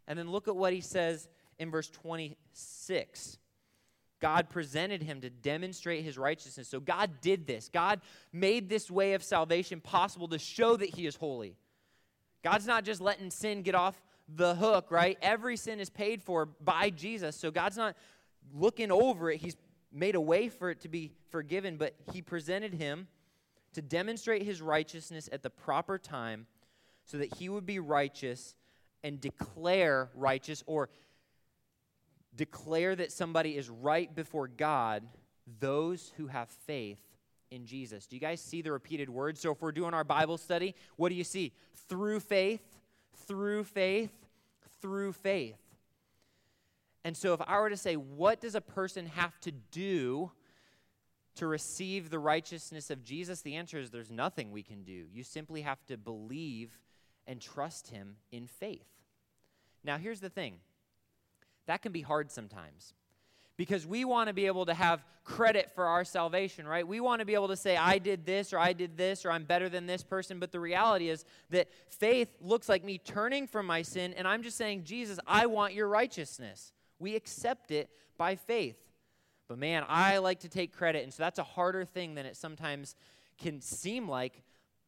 And 0.06 0.16
then 0.16 0.30
look 0.30 0.46
at 0.46 0.54
what 0.54 0.72
He 0.72 0.80
says 0.80 1.28
in 1.58 1.72
verse 1.72 1.88
26. 1.90 3.38
God 4.24 4.48
presented 4.48 5.02
him 5.02 5.20
to 5.20 5.28
demonstrate 5.28 6.02
his 6.02 6.16
righteousness. 6.16 6.66
So 6.66 6.80
God 6.80 7.20
did 7.20 7.46
this. 7.46 7.68
God 7.68 8.00
made 8.32 8.70
this 8.70 8.90
way 8.90 9.12
of 9.12 9.22
salvation 9.22 9.82
possible 9.82 10.28
to 10.28 10.38
show 10.38 10.78
that 10.78 10.88
he 10.88 11.04
is 11.04 11.14
holy. 11.14 11.58
God's 12.42 12.66
not 12.66 12.84
just 12.84 13.02
letting 13.02 13.30
sin 13.30 13.60
get 13.60 13.74
off 13.74 14.02
the 14.34 14.54
hook, 14.54 14.90
right? 14.90 15.18
Every 15.20 15.58
sin 15.58 15.78
is 15.78 15.90
paid 15.90 16.22
for 16.22 16.46
by 16.46 16.88
Jesus. 16.88 17.36
So 17.36 17.50
God's 17.50 17.76
not 17.76 17.96
looking 18.54 18.90
over 18.90 19.30
it. 19.30 19.42
He's 19.42 19.58
made 19.92 20.14
a 20.14 20.20
way 20.22 20.48
for 20.48 20.70
it 20.70 20.80
to 20.80 20.88
be 20.88 21.12
forgiven, 21.28 21.76
but 21.76 21.92
he 22.10 22.22
presented 22.22 22.72
him 22.72 23.08
to 23.74 23.82
demonstrate 23.82 24.42
his 24.42 24.62
righteousness 24.62 25.28
at 25.32 25.42
the 25.42 25.50
proper 25.50 25.98
time 25.98 26.46
so 27.04 27.18
that 27.18 27.34
he 27.34 27.50
would 27.50 27.66
be 27.66 27.78
righteous 27.78 28.54
and 29.02 29.20
declare 29.20 30.08
righteous 30.14 30.64
or 30.66 30.88
declare 32.36 32.96
that 32.96 33.12
somebody 33.12 33.56
is 33.56 33.70
right 33.70 34.14
before 34.14 34.48
God, 34.48 35.02
those 35.60 36.12
who 36.16 36.26
have 36.26 36.48
faith 36.48 37.00
in 37.50 37.66
Jesus. 37.66 38.06
Do 38.06 38.16
you 38.16 38.20
guys 38.20 38.40
see 38.40 38.62
the 38.62 38.72
repeated 38.72 39.08
words? 39.08 39.40
So 39.40 39.52
if 39.52 39.62
we're 39.62 39.72
doing 39.72 39.94
our 39.94 40.04
Bible 40.04 40.38
study, 40.38 40.74
what 40.96 41.10
do 41.10 41.14
you 41.14 41.24
see? 41.24 41.52
Through 41.88 42.20
faith, 42.20 42.62
through 43.26 43.64
faith, 43.64 44.12
through 44.80 45.12
faith. 45.12 45.56
And 47.04 47.16
so 47.16 47.34
if 47.34 47.40
I 47.46 47.60
were 47.60 47.70
to 47.70 47.76
say, 47.76 47.96
what 47.96 48.40
does 48.40 48.54
a 48.54 48.60
person 48.60 49.06
have 49.06 49.38
to 49.40 49.52
do 49.52 50.32
to 51.36 51.46
receive 51.46 52.10
the 52.10 52.18
righteousness 52.18 52.90
of 52.90 53.04
Jesus? 53.04 53.42
The 53.42 53.56
answer 53.56 53.78
is 53.78 53.90
there's 53.90 54.10
nothing 54.10 54.50
we 54.50 54.62
can 54.62 54.82
do. 54.82 55.04
You 55.12 55.22
simply 55.22 55.62
have 55.62 55.84
to 55.86 55.96
believe 55.96 56.78
and 57.26 57.40
trust 57.40 57.88
him 57.88 58.16
in 58.32 58.46
faith. 58.46 58.86
Now, 59.84 59.98
here's 59.98 60.20
the 60.20 60.30
thing 60.30 60.54
that 61.66 61.82
can 61.82 61.92
be 61.92 62.02
hard 62.02 62.30
sometimes 62.30 62.94
because 63.56 63.86
we 63.86 64.04
want 64.04 64.28
to 64.28 64.34
be 64.34 64.46
able 64.46 64.66
to 64.66 64.74
have 64.74 65.04
credit 65.22 65.70
for 65.74 65.86
our 65.86 66.04
salvation, 66.04 66.66
right? 66.66 66.86
We 66.86 67.00
want 67.00 67.20
to 67.20 67.24
be 67.24 67.34
able 67.34 67.48
to 67.48 67.56
say, 67.56 67.76
I 67.76 67.98
did 67.98 68.26
this, 68.26 68.52
or 68.52 68.58
I 68.58 68.72
did 68.72 68.96
this, 68.96 69.24
or 69.24 69.30
I'm 69.30 69.44
better 69.44 69.68
than 69.68 69.86
this 69.86 70.02
person. 70.02 70.38
But 70.38 70.52
the 70.52 70.60
reality 70.60 71.08
is 71.08 71.24
that 71.50 71.68
faith 71.88 72.28
looks 72.40 72.68
like 72.68 72.84
me 72.84 72.98
turning 72.98 73.46
from 73.46 73.66
my 73.66 73.82
sin, 73.82 74.12
and 74.14 74.26
I'm 74.26 74.42
just 74.42 74.56
saying, 74.56 74.84
Jesus, 74.84 75.18
I 75.26 75.46
want 75.46 75.72
your 75.72 75.88
righteousness. 75.88 76.72
We 76.98 77.16
accept 77.16 77.70
it 77.70 77.90
by 78.18 78.36
faith. 78.36 78.76
But 79.48 79.58
man, 79.58 79.84
I 79.88 80.18
like 80.18 80.40
to 80.40 80.48
take 80.48 80.72
credit, 80.72 81.04
and 81.04 81.12
so 81.12 81.22
that's 81.22 81.38
a 81.38 81.44
harder 81.44 81.84
thing 81.84 82.14
than 82.14 82.26
it 82.26 82.36
sometimes 82.36 82.96
can 83.38 83.60
seem 83.60 84.08
like. 84.08 84.42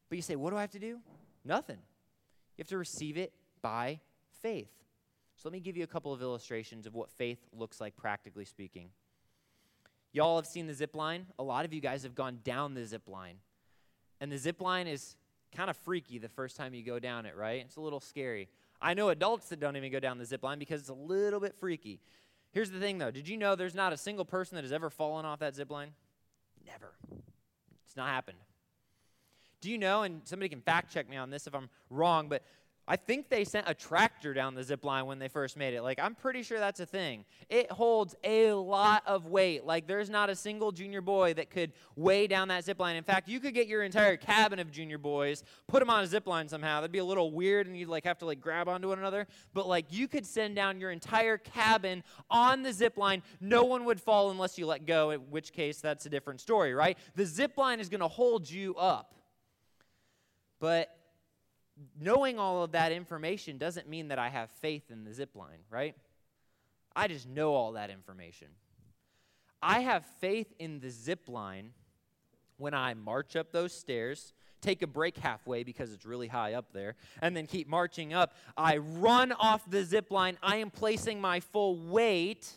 But 0.09 0.17
you 0.17 0.23
say, 0.23 0.37
what 0.37 0.51
do 0.51 0.57
I 0.57 0.63
have 0.63 0.71
to 0.73 0.79
do? 0.79 0.99
Nothing. 1.45 1.79
You 2.57 2.63
have 2.63 2.69
to 2.69 2.79
receive 2.79 3.17
it 3.17 3.33
by 3.63 4.01
faith. 4.43 4.71
So 5.37 5.49
let 5.49 5.53
me 5.53 5.61
give 5.61 5.77
you 5.77 5.85
a 5.85 5.89
couple 5.89 6.13
of 6.13 6.23
illustrations 6.23 6.87
of 6.87 6.95
what 6.95 7.11
faith 7.11 7.39
looks 7.53 7.81
like, 7.81 7.97
practically 7.97 8.45
speaking. 8.45 8.89
Y'all 10.13 10.37
have 10.37 10.47
seen 10.47 10.67
the 10.67 10.75
zip 10.75 10.95
line. 10.95 11.27
A 11.39 11.43
lot 11.43 11.67
of 11.67 11.75
you 11.75 11.81
guys 11.81 12.03
have 12.03 12.15
gone 12.15 12.39
down 12.43 12.73
the 12.75 12.85
zip 12.87 13.07
line. 13.07 13.37
And 14.21 14.33
the 14.33 14.39
zip 14.39 14.63
line 14.63 14.87
is 14.87 15.15
kind 15.55 15.69
of 15.69 15.77
freaky 15.77 16.19
the 16.19 16.29
first 16.29 16.57
time 16.57 16.73
you 16.73 16.83
go 16.83 16.99
down 16.99 17.27
it, 17.27 17.37
right? 17.37 17.63
It's 17.67 17.77
a 17.77 17.83
little 17.83 18.01
scary. 18.01 18.49
I 18.81 18.95
know 18.95 19.11
adults 19.11 19.51
that 19.51 19.61
don't 19.61 19.77
even 19.77 19.93
go 19.93 20.01
down 20.01 20.19
the 20.19 20.25
zip 20.25 20.43
line 20.43 20.59
because 20.59 20.81
it's 20.81 20.89
a 20.89 20.95
little 20.95 21.41
bit 21.41 21.55
freaky. 21.59 22.01
Here's 22.53 22.71
the 22.71 22.81
thing 22.81 22.97
though 22.97 23.11
did 23.11 23.29
you 23.29 23.37
know 23.37 23.55
there's 23.55 23.75
not 23.75 23.93
a 23.93 23.97
single 23.97 24.25
person 24.25 24.57
that 24.57 24.65
has 24.65 24.73
ever 24.73 24.89
fallen 24.89 25.27
off 25.27 25.41
that 25.41 25.55
zip 25.55 25.71
line? 25.71 25.91
Never. 26.67 26.95
It's 27.85 27.97
not 27.97 28.09
happened. 28.09 28.39
Do 29.61 29.71
you 29.71 29.79
know, 29.79 30.03
and 30.03 30.21
somebody 30.25 30.49
can 30.49 30.61
fact 30.61 30.93
check 30.93 31.09
me 31.09 31.17
on 31.17 31.31
this 31.31 31.47
if 31.47 31.55
I'm 31.55 31.69
wrong, 31.91 32.29
but 32.29 32.43
I 32.89 32.97
think 32.97 33.29
they 33.29 33.45
sent 33.45 33.69
a 33.69 33.75
tractor 33.75 34.33
down 34.33 34.55
the 34.55 34.63
zip 34.63 34.85
line 34.85 35.07
when 35.07 35.19
they 35.19 35.27
first 35.27 35.57
made 35.57 35.75
it. 35.75 35.83
Like, 35.83 35.99
I'm 35.99 36.15
pretty 36.15 36.45
sure 36.45 36.61
that's 36.61 36.79
a 36.79 36.87
thing. 36.87 37.25
It 37.49 37.71
holds 37.71 38.15
a 38.23 38.53
lot 38.53 39.03
of 39.07 39.27
weight. 39.27 39.65
Like, 39.65 39.89
there's 39.89 40.09
not 40.09 40.31
a 40.31 40.37
single 40.37 40.71
junior 40.71 41.01
boy 41.01 41.35
that 41.35 41.51
could 41.51 41.73
weigh 41.97 42.29
down 42.29 42.49
that 42.49 42.65
zip 42.65 42.79
line. 42.79 42.95
In 42.95 43.03
fact, 43.03 43.29
you 43.29 43.41
could 43.41 43.55
get 43.55 43.67
your 43.67 43.83
entire 43.83 44.17
cabin 44.17 44.61
of 44.61 44.71
junior 44.71 44.99
boys, 44.99 45.43
put 45.67 45.81
them 45.81 45.91
on 45.91 46.05
a 46.05 46.07
zip 46.07 46.29
line 46.29 46.49
somehow. 46.49 46.81
That'd 46.81 46.93
be 46.93 46.99
a 46.99 47.05
little 47.05 47.33
weird, 47.33 47.67
and 47.67 47.77
you'd 47.77 47.89
like 47.89 48.05
have 48.05 48.19
to 48.19 48.27
like 48.27 48.41
grab 48.41 48.69
onto 48.69 48.89
one 48.89 49.01
another. 49.01 49.27
But 49.53 49.67
like, 49.67 49.87
you 49.91 50.07
could 50.07 50.25
send 50.25 50.55
down 50.55 50.79
your 50.79 50.93
entire 50.93 51.39
cabin 51.39 52.05
on 52.31 52.63
the 52.63 52.73
zip 52.73 52.97
line. 52.97 53.23
No 53.41 53.65
one 53.65 53.85
would 53.87 54.01
fall 54.01 54.31
unless 54.31 54.59
you 54.59 54.67
let 54.67 54.87
go. 54.87 55.11
In 55.11 55.21
which 55.31 55.53
case, 55.53 55.81
that's 55.81 56.07
a 56.07 56.09
different 56.09 56.41
story, 56.41 56.73
right? 56.73 56.97
The 57.17 57.27
zip 57.27 57.59
line 57.59 57.81
is 57.81 57.89
going 57.89 58.01
to 58.01 58.09
hold 58.09 58.49
you 58.49 58.77
up. 58.77 59.15
But 60.61 60.97
knowing 62.01 62.39
all 62.39 62.63
of 62.63 62.73
that 62.73 62.93
information 62.93 63.59
doesn't 63.59 63.89
mean 63.89 64.09
that 64.09 64.19
I 64.19 64.29
have 64.29 64.51
faith 64.51 64.91
in 64.91 65.05
the 65.05 65.13
zip 65.13 65.35
line, 65.35 65.61
right? 65.71 65.95
I 66.95 67.09
just 67.09 67.29
know 67.29 67.55
all 67.55 67.73
that 67.73 67.91
information. 67.91 68.49
I 69.63 69.81
have 69.81 70.05
faith 70.21 70.53
in 70.59 70.81
the 70.81 70.91
zip 70.91 71.29
line 71.29 71.73
when 72.57 72.73
I 72.73 72.95
march 72.95 73.37
up 73.37 73.53
those 73.53 73.73
stairs, 73.73 74.33
take 74.63 74.81
a 74.83 74.87
break 74.87 75.19
halfway 75.19 75.63
because 75.63 75.93
it's 75.93 76.07
really 76.07 76.29
high 76.29 76.55
up 76.55 76.73
there, 76.73 76.97
and 77.21 77.37
then 77.37 77.47
keep 77.47 77.69
marching 77.69 78.15
up. 78.15 78.35
I 78.57 78.79
run 78.79 79.33
off 79.33 79.69
the 79.71 79.85
zip 79.85 80.11
line. 80.11 80.39
I 80.43 80.57
am 80.57 80.71
placing 80.71 81.21
my 81.21 81.41
full 81.41 81.77
weight 81.77 82.49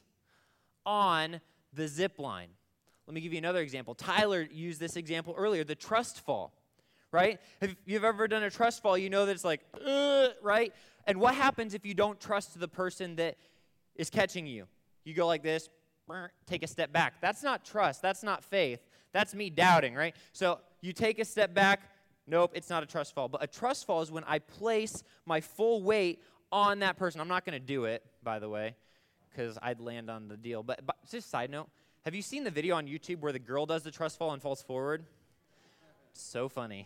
on 0.86 1.41
the 1.73 1.88
zip 1.88 2.17
line. 2.19 2.49
Let 3.08 3.13
me 3.13 3.21
give 3.21 3.34
you 3.34 3.39
another 3.39 3.60
example. 3.60 3.95
Tyler 3.95 4.47
used 4.51 4.79
this 4.79 4.95
example 4.95 5.34
earlier 5.38 5.63
the 5.63 5.75
trust 5.75 6.23
fall 6.25 6.53
right? 7.12 7.39
If 7.62 7.76
you've 7.86 8.04
ever 8.04 8.28
done 8.28 8.43
a 8.43 8.50
trust 8.50 8.82
fall, 8.82 8.98
you 8.98 9.10
know 9.10 9.26
that 9.26 9.32
it's 9.32 9.43
like, 9.43 9.62
right? 10.41 10.74
And 11.06 11.19
what 11.19 11.36
happens 11.36 11.74
if 11.74 11.86
you 11.86 11.93
don't 11.93 12.19
trust 12.19 12.60
the 12.60 12.67
person 12.67 13.15
that 13.15 13.38
is 13.95 14.10
catching 14.10 14.45
you? 14.45 14.67
You 15.04 15.13
go 15.13 15.26
like 15.28 15.43
this, 15.43 15.69
take 16.45 16.63
a 16.63 16.67
step 16.67 16.91
back. 16.91 17.15
That's 17.22 17.43
not 17.43 17.65
trust. 17.65 18.02
That's 18.02 18.24
not 18.24 18.43
faith. 18.43 18.80
That's 19.12 19.34
me 19.34 19.50
doubting, 19.50 19.95
right? 19.95 20.15
So 20.34 20.60
you 20.82 20.93
take 20.93 21.19
a 21.19 21.26
step 21.26 21.54
back. 21.54 21.82
Nope, 22.28 22.52
it's 22.54 22.69
not 22.69 22.84
a 22.84 22.86
trust 22.86 23.15
fall. 23.15 23.28
But 23.28 23.43
a 23.43 23.48
trust 23.48 23.88
fall 23.88 24.02
is 24.02 24.12
when 24.12 24.24
I 24.26 24.39
place 24.39 25.04
my 25.26 25.41
full 25.41 25.82
weight 25.82 26.22
on 26.52 26.80
that 26.80 26.98
person. 26.98 27.22
I'm 27.22 27.28
not 27.28 27.43
going 27.43 27.60
to 27.60 27.65
do 27.65 27.86
it, 27.86 28.04
by 28.24 28.38
the 28.38 28.50
way, 28.50 28.76
because 29.30 29.58
I'd 29.63 29.80
land 29.80 30.12
on 30.12 30.28
the 30.28 30.38
deal. 30.38 30.62
But, 30.62 30.86
but 30.86 30.98
just 31.10 31.32
side 31.32 31.50
note, 31.50 31.69
have 32.06 32.13
you 32.13 32.22
seen 32.22 32.43
the 32.43 32.52
video 32.52 32.76
on 32.76 32.88
YouTube 32.88 33.19
where 33.19 33.32
the 33.32 33.39
girl 33.39 33.65
does 33.65 33.84
the 33.84 33.91
trust 33.91 34.19
fall 34.19 34.32
and 34.32 34.41
falls 34.41 34.62
forward? 34.62 35.06
So 36.19 36.49
funny. 36.49 36.86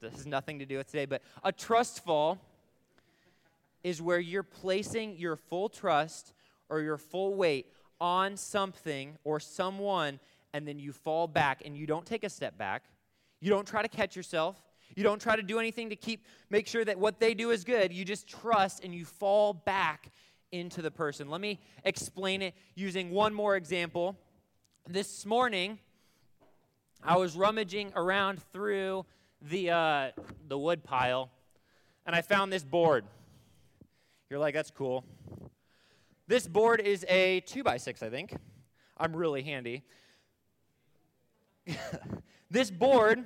This 0.00 0.14
has 0.14 0.26
nothing 0.26 0.60
to 0.60 0.64
do 0.64 0.76
with 0.76 0.86
today, 0.86 1.04
but 1.04 1.20
a 1.42 1.50
trust 1.50 2.04
fall 2.04 2.38
is 3.82 4.00
where 4.00 4.20
you're 4.20 4.44
placing 4.44 5.16
your 5.16 5.34
full 5.34 5.68
trust 5.68 6.32
or 6.68 6.80
your 6.80 6.96
full 6.96 7.34
weight 7.34 7.66
on 8.00 8.36
something 8.36 9.18
or 9.24 9.40
someone, 9.40 10.20
and 10.52 10.66
then 10.66 10.78
you 10.78 10.92
fall 10.92 11.26
back 11.26 11.62
and 11.64 11.76
you 11.76 11.86
don't 11.86 12.06
take 12.06 12.22
a 12.22 12.30
step 12.30 12.56
back. 12.56 12.84
You 13.40 13.50
don't 13.50 13.66
try 13.66 13.82
to 13.82 13.88
catch 13.88 14.14
yourself. 14.14 14.62
You 14.94 15.02
don't 15.02 15.20
try 15.20 15.34
to 15.34 15.42
do 15.42 15.58
anything 15.58 15.90
to 15.90 15.96
keep 15.96 16.24
make 16.48 16.68
sure 16.68 16.84
that 16.84 16.98
what 16.98 17.18
they 17.18 17.34
do 17.34 17.50
is 17.50 17.64
good. 17.64 17.92
You 17.92 18.04
just 18.04 18.28
trust 18.28 18.84
and 18.84 18.94
you 18.94 19.04
fall 19.04 19.52
back 19.52 20.12
into 20.52 20.82
the 20.82 20.90
person. 20.90 21.28
Let 21.28 21.40
me 21.40 21.58
explain 21.84 22.42
it 22.42 22.54
using 22.76 23.10
one 23.10 23.34
more 23.34 23.56
example. 23.56 24.16
This 24.88 25.26
morning, 25.26 25.80
I 27.02 27.16
was 27.16 27.36
rummaging 27.36 27.92
around 27.94 28.42
through 28.52 29.06
the, 29.42 29.70
uh, 29.70 30.10
the 30.48 30.58
wood 30.58 30.84
pile, 30.84 31.30
and 32.06 32.14
I 32.14 32.22
found 32.22 32.52
this 32.52 32.64
board. 32.64 33.04
You're 34.28 34.40
like, 34.40 34.54
that's 34.54 34.70
cool. 34.70 35.04
This 36.26 36.46
board 36.46 36.80
is 36.80 37.06
a 37.08 37.40
2 37.40 37.62
by 37.62 37.78
6 37.78 38.02
I 38.02 38.10
think. 38.10 38.36
I'm 38.96 39.14
really 39.14 39.42
handy. 39.42 39.84
this 42.50 42.70
board 42.70 43.24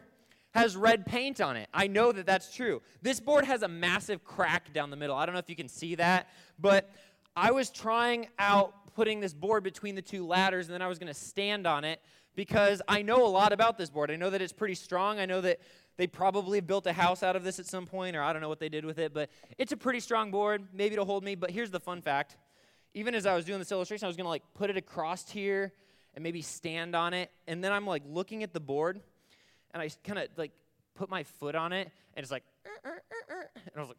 has 0.54 0.76
red 0.76 1.06
paint 1.06 1.40
on 1.40 1.56
it. 1.56 1.68
I 1.72 1.87
know 1.87 2.12
that 2.12 2.26
that's 2.26 2.54
true. 2.54 2.82
This 3.00 3.20
board 3.20 3.46
has 3.46 3.62
a 3.62 3.68
massive 3.68 4.22
crack 4.22 4.72
down 4.72 4.90
the 4.90 4.96
middle. 4.96 5.16
I 5.16 5.24
don't 5.24 5.32
know 5.32 5.38
if 5.38 5.48
you 5.48 5.56
can 5.56 5.68
see 5.68 5.94
that, 5.94 6.28
but 6.58 6.90
I 7.35 7.52
was 7.52 7.70
trying 7.70 8.28
out 8.38 8.94
putting 8.94 9.20
this 9.20 9.32
board 9.32 9.64
between 9.64 9.94
the 9.94 10.02
two 10.02 10.26
ladders, 10.26 10.66
and 10.66 10.74
then 10.74 10.82
I 10.82 10.88
was 10.88 10.98
going 10.98 11.12
to 11.12 11.18
stand 11.18 11.66
on 11.66 11.85
it 11.85 12.00
because 12.34 12.82
I 12.88 13.02
know 13.02 13.26
a 13.26 13.28
lot 13.28 13.52
about 13.52 13.78
this 13.78 13.90
board. 13.90 14.10
I 14.10 14.16
know 14.16 14.30
that 14.30 14.40
it's 14.40 14.52
pretty 14.52 14.74
strong. 14.74 15.18
I 15.18 15.26
know 15.26 15.40
that 15.40 15.60
they 15.96 16.06
probably 16.06 16.60
built 16.60 16.86
a 16.86 16.92
house 16.92 17.22
out 17.22 17.36
of 17.36 17.44
this 17.44 17.58
at 17.58 17.66
some 17.66 17.86
point, 17.86 18.16
or 18.16 18.22
I 18.22 18.32
don't 18.32 18.40
know 18.40 18.48
what 18.48 18.60
they 18.60 18.68
did 18.68 18.84
with 18.84 18.98
it, 18.98 19.12
but 19.12 19.30
it's 19.58 19.72
a 19.72 19.76
pretty 19.76 20.00
strong 20.00 20.30
board. 20.30 20.66
Maybe 20.72 20.94
it'll 20.94 21.04
hold 21.04 21.22
me. 21.22 21.34
But 21.34 21.50
here's 21.50 21.70
the 21.70 21.80
fun 21.80 22.00
fact 22.00 22.36
even 22.94 23.14
as 23.14 23.24
I 23.24 23.34
was 23.34 23.44
doing 23.44 23.58
this 23.58 23.72
illustration, 23.72 24.04
I 24.04 24.08
was 24.08 24.16
going 24.16 24.26
to 24.26 24.30
like 24.30 24.42
put 24.54 24.68
it 24.68 24.76
across 24.76 25.30
here 25.30 25.72
and 26.14 26.22
maybe 26.22 26.42
stand 26.42 26.94
on 26.94 27.14
it. 27.14 27.30
And 27.46 27.64
then 27.64 27.72
I'm 27.72 27.86
like 27.86 28.02
looking 28.06 28.42
at 28.42 28.52
the 28.52 28.60
board, 28.60 29.00
and 29.72 29.82
I 29.82 29.88
kind 30.04 30.18
of 30.18 30.28
like 30.36 30.52
put 30.94 31.08
my 31.08 31.22
foot 31.22 31.54
on 31.54 31.72
it, 31.72 31.90
and 32.14 32.22
it's 32.22 32.30
like, 32.30 32.44
uh, 32.66 32.88
uh, 32.88 32.90
uh, 32.90 33.44
and 33.56 33.72
I 33.76 33.80
was 33.80 33.88
like, 33.88 33.98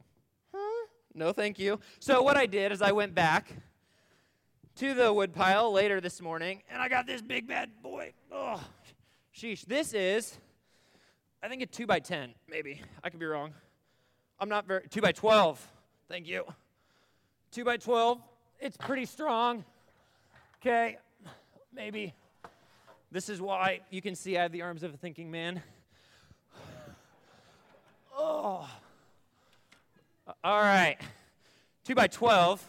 huh? 0.53 0.87
no, 1.15 1.31
thank 1.33 1.57
you. 1.57 1.79
So 1.99 2.21
what 2.21 2.37
I 2.37 2.45
did 2.45 2.71
is 2.71 2.81
I 2.81 2.91
went 2.91 3.15
back 3.15 3.51
to 4.77 4.93
the 4.93 5.13
woodpile 5.13 5.71
later 5.71 6.01
this 6.01 6.21
morning, 6.21 6.63
and 6.69 6.81
I 6.81 6.89
got 6.89 7.05
this 7.05 7.21
big 7.21 7.47
bad 7.47 7.69
boy. 7.81 8.13
Oh, 8.31 8.61
sheesh. 9.35 9.65
This 9.65 9.93
is, 9.93 10.37
I 11.43 11.47
think, 11.47 11.61
a 11.61 11.65
2 11.65 11.85
by 11.85 11.99
10 11.99 12.33
maybe. 12.49 12.81
I 13.03 13.09
could 13.09 13.19
be 13.19 13.25
wrong. 13.25 13.53
I'm 14.39 14.49
not 14.49 14.67
very, 14.67 14.87
2 14.89 15.01
by 15.01 15.11
12 15.11 15.67
Thank 16.09 16.27
you. 16.27 16.43
2 17.51 17.63
by 17.63 17.77
12 17.77 18.19
It's 18.59 18.77
pretty 18.77 19.05
strong. 19.05 19.63
Okay, 20.61 20.97
maybe. 21.73 22.13
This 23.11 23.29
is 23.29 23.39
why 23.39 23.81
you 23.91 24.01
can 24.01 24.15
see 24.15 24.37
I 24.37 24.43
have 24.43 24.51
the 24.51 24.63
arms 24.63 24.81
of 24.81 24.93
a 24.93 24.97
thinking 24.97 25.29
man. 25.29 25.61
Oh. 28.17 28.67
All 30.43 30.61
right. 30.61 30.97
2 31.85 31.93
by 31.93 32.07
12 32.07 32.65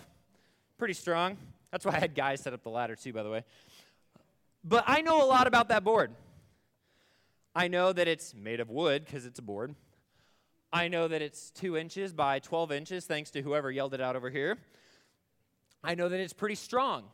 pretty 0.77 0.95
strong. 0.95 1.39
That's 1.75 1.85
why 1.85 1.97
I 1.97 1.99
had 1.99 2.15
guys 2.15 2.41
set 2.41 2.53
up 2.53 2.63
the 2.63 2.71
ladder 2.71 2.95
too, 2.95 3.13
by 3.13 3.25
the 3.25 3.31
way. 3.31 3.43
But 4.63 4.85
I 4.87 5.01
know 5.01 5.25
a 5.25 5.27
lot 5.27 5.49
about 5.49 5.71
that 5.71 5.83
board. 5.83 6.13
I 7.53 7.67
know 7.67 7.93
that 7.93 8.07
it's 8.07 8.33
made 8.33 8.61
of 8.61 8.71
wood 8.71 9.05
because 9.05 9.27
it's 9.27 9.41
a 9.41 9.43
board. 9.43 9.75
I 10.73 10.87
know 10.87 11.09
that 11.09 11.21
it's 11.21 11.51
two 11.51 11.77
inches 11.77 12.13
by 12.13 12.39
12 12.39 12.71
inches, 12.71 13.07
thanks 13.07 13.33
to 13.33 13.43
whoever 13.43 13.73
yelled 13.73 13.93
it 13.93 14.01
out 14.01 14.15
over 14.15 14.31
here. 14.31 14.57
I 15.83 15.97
know 15.97 16.09
that 16.09 16.21
it's 16.21 16.33
pretty 16.33 16.55
strong. 16.55 17.07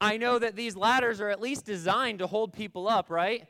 I 0.00 0.16
know 0.16 0.38
that 0.38 0.56
these 0.56 0.76
ladders 0.76 1.20
are 1.20 1.28
at 1.28 1.42
least 1.42 1.66
designed 1.66 2.20
to 2.20 2.26
hold 2.26 2.54
people 2.54 2.88
up, 2.88 3.10
right? 3.10 3.46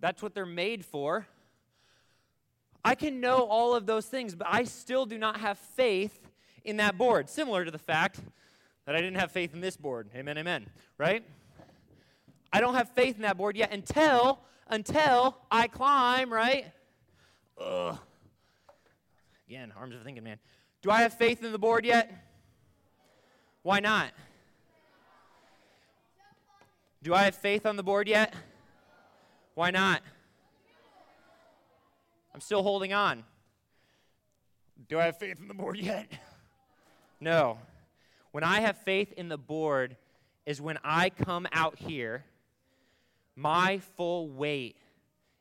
That's 0.00 0.20
what 0.20 0.34
they're 0.34 0.46
made 0.46 0.84
for. 0.84 1.28
I 2.84 2.96
can 2.96 3.20
know 3.20 3.44
all 3.44 3.76
of 3.76 3.86
those 3.86 4.06
things, 4.06 4.34
but 4.34 4.48
I 4.50 4.64
still 4.64 5.06
do 5.06 5.16
not 5.16 5.38
have 5.38 5.58
faith 5.58 6.28
in 6.64 6.78
that 6.78 6.98
board. 6.98 7.30
Similar 7.30 7.64
to 7.64 7.70
the 7.70 7.78
fact 7.78 8.18
that 8.86 8.94
I 8.94 9.00
didn't 9.00 9.18
have 9.18 9.32
faith 9.32 9.54
in 9.54 9.60
this 9.60 9.76
board. 9.76 10.08
Amen, 10.14 10.38
amen. 10.38 10.66
Right? 10.98 11.24
I 12.52 12.60
don't 12.60 12.74
have 12.74 12.90
faith 12.90 13.16
in 13.16 13.22
that 13.22 13.36
board 13.36 13.56
yet 13.56 13.72
until 13.72 14.40
until 14.68 15.36
I 15.50 15.66
climb, 15.66 16.32
right? 16.32 16.66
Ugh. 17.60 17.98
Again, 19.48 19.72
arms 19.76 19.94
of 19.94 20.02
thinking, 20.02 20.24
man. 20.24 20.38
Do 20.82 20.90
I 20.90 21.02
have 21.02 21.14
faith 21.14 21.42
in 21.42 21.52
the 21.52 21.58
board 21.58 21.84
yet? 21.84 22.12
Why 23.62 23.80
not? 23.80 24.10
Do 27.02 27.14
I 27.14 27.24
have 27.24 27.34
faith 27.34 27.66
on 27.66 27.76
the 27.76 27.82
board 27.82 28.08
yet? 28.08 28.34
Why 29.54 29.70
not? 29.70 30.02
I'm 32.34 32.40
still 32.40 32.62
holding 32.62 32.92
on. 32.92 33.24
Do 34.88 34.98
I 34.98 35.04
have 35.04 35.18
faith 35.18 35.38
in 35.40 35.48
the 35.48 35.54
board 35.54 35.78
yet? 35.78 36.06
No. 37.20 37.58
When 38.34 38.42
I 38.42 38.62
have 38.62 38.78
faith 38.78 39.12
in 39.12 39.28
the 39.28 39.38
board, 39.38 39.96
is 40.44 40.60
when 40.60 40.76
I 40.82 41.08
come 41.08 41.46
out 41.52 41.78
here, 41.78 42.24
my 43.36 43.78
full 43.96 44.28
weight 44.28 44.76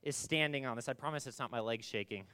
is 0.03 0.15
standing 0.15 0.67
on 0.67 0.75
this. 0.75 0.88
I 0.88 0.93
promise 0.93 1.25
it's 1.25 1.39
not 1.39 1.49
my 1.49 1.60
legs 1.60 1.88
shaking. 1.88 2.25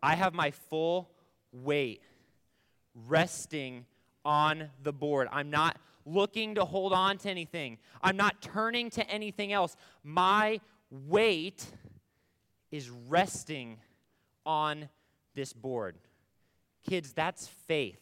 I 0.00 0.14
have 0.14 0.32
my 0.32 0.52
full 0.52 1.10
weight 1.52 2.02
resting 3.08 3.84
on 4.24 4.70
the 4.84 4.92
board. 4.92 5.26
I'm 5.32 5.50
not 5.50 5.76
looking 6.06 6.54
to 6.54 6.64
hold 6.64 6.92
on 6.92 7.18
to 7.18 7.30
anything, 7.30 7.78
I'm 8.00 8.16
not 8.16 8.40
turning 8.40 8.90
to 8.90 9.10
anything 9.10 9.52
else. 9.52 9.74
My 10.04 10.60
weight 10.88 11.66
is 12.70 12.90
resting 12.90 13.78
on 14.46 14.88
this 15.34 15.52
board. 15.52 15.96
Kids, 16.88 17.12
that's 17.12 17.46
faith. 17.46 18.00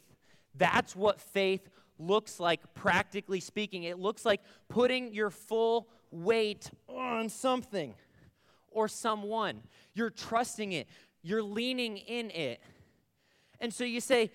That's 0.55 0.97
what 0.97 1.21
faith 1.21 1.69
looks 1.99 2.41
like, 2.41 2.75
practically 2.75 3.41
speaking. 3.41 3.85
It 3.85 3.99
looks 3.99 4.25
like 4.25 4.41
putting 4.69 5.13
your 5.13 5.31
full 5.31 5.89
weight 6.11 6.71
on 6.89 7.29
something 7.29 7.95
or 8.71 8.89
someone. 8.89 9.63
You're 9.95 10.11
trusting 10.11 10.73
it. 10.73 10.89
you're 11.23 11.43
leaning 11.43 11.99
in 11.99 12.31
it. 12.31 12.61
And 13.61 13.73
so 13.75 13.85
you 13.85 14.01
say, 14.01 14.31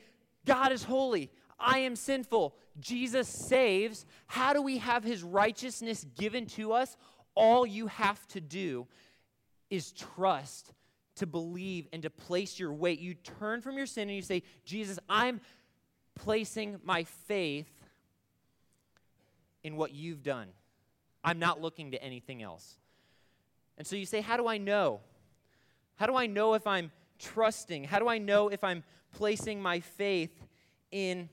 God 0.46 0.72
is 0.72 0.84
holy. 0.84 1.32
I 1.60 1.80
am 1.80 1.96
sinful. 1.96 2.56
Jesus 2.80 3.28
saves. 3.28 4.06
How 4.28 4.54
do 4.54 4.62
we 4.62 4.78
have 4.78 5.04
his 5.04 5.24
righteousness 5.24 6.06
given 6.18 6.46
to 6.48 6.74
us? 6.74 6.96
All 7.34 7.66
you 7.66 7.88
have 7.88 8.26
to 8.30 8.42
do 8.42 8.88
is 9.70 9.92
trust, 9.92 10.74
to 11.16 11.26
believe, 11.26 11.88
and 11.94 12.04
to 12.04 12.10
place 12.10 12.60
your 12.60 12.74
weight. 12.74 13.00
You 13.00 13.14
turn 13.14 13.62
from 13.62 13.78
your 13.78 13.86
sin 13.86 14.10
and 14.10 14.16
you 14.16 14.22
say, 14.22 14.44
Jesus, 14.66 15.00
I'm 15.10 15.40
placing 16.16 16.80
my 16.84 17.04
faith 17.04 17.68
in 19.64 19.78
what 19.78 19.94
you've 19.94 20.24
done. 20.24 20.48
I'm 21.24 21.40
not 21.40 21.62
looking 21.62 21.92
to 21.92 22.04
anything 22.04 22.44
else. 22.44 22.76
And 23.78 23.88
so 23.88 23.96
you 23.96 24.06
say, 24.06 24.22
How 24.22 24.38
do 24.38 24.48
I 24.48 24.58
know? 24.58 25.02
How 25.96 26.06
do 26.06 26.16
I 26.16 26.28
know 26.28 26.54
if 26.54 26.68
I'm 26.68 26.92
trusting? 27.20 27.86
How 27.86 28.00
do 28.00 28.08
I 28.08 28.18
know 28.18 28.50
if 28.50 28.64
I'm 28.64 28.84
placing 29.14 29.62
my 29.62 29.80
faith 29.80 30.32
in 30.92 31.30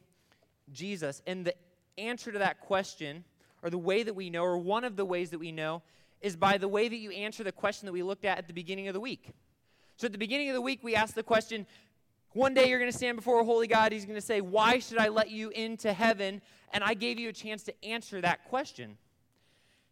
Jesus? 0.72 1.20
And 1.26 1.44
the 1.44 1.54
answer 1.98 2.32
to 2.32 2.38
that 2.38 2.60
question, 2.60 3.24
or 3.62 3.70
the 3.70 3.78
way 3.78 4.02
that 4.02 4.14
we 4.14 4.30
know, 4.30 4.44
or 4.44 4.56
one 4.58 4.84
of 4.84 4.96
the 4.96 5.04
ways 5.04 5.30
that 5.30 5.38
we 5.38 5.52
know, 5.52 5.82
is 6.20 6.36
by 6.36 6.56
the 6.56 6.68
way 6.68 6.88
that 6.88 6.96
you 6.96 7.10
answer 7.10 7.42
the 7.42 7.52
question 7.52 7.86
that 7.86 7.92
we 7.92 8.02
looked 8.02 8.24
at 8.24 8.38
at 8.38 8.46
the 8.46 8.52
beginning 8.52 8.88
of 8.88 8.94
the 8.94 9.00
week. 9.00 9.32
So 10.02 10.06
at 10.06 10.12
the 10.12 10.18
beginning 10.18 10.48
of 10.48 10.54
the 10.54 10.60
week, 10.60 10.80
we 10.82 10.96
asked 10.96 11.14
the 11.14 11.22
question 11.22 11.64
one 12.32 12.54
day 12.54 12.68
you're 12.68 12.80
going 12.80 12.90
to 12.90 12.96
stand 12.96 13.14
before 13.14 13.38
a 13.38 13.44
holy 13.44 13.68
God. 13.68 13.92
He's 13.92 14.04
going 14.04 14.16
to 14.16 14.20
say, 14.20 14.40
Why 14.40 14.80
should 14.80 14.98
I 14.98 15.06
let 15.06 15.30
you 15.30 15.50
into 15.50 15.92
heaven? 15.92 16.42
And 16.72 16.82
I 16.82 16.94
gave 16.94 17.20
you 17.20 17.28
a 17.28 17.32
chance 17.32 17.62
to 17.62 17.84
answer 17.84 18.20
that 18.20 18.44
question. 18.46 18.98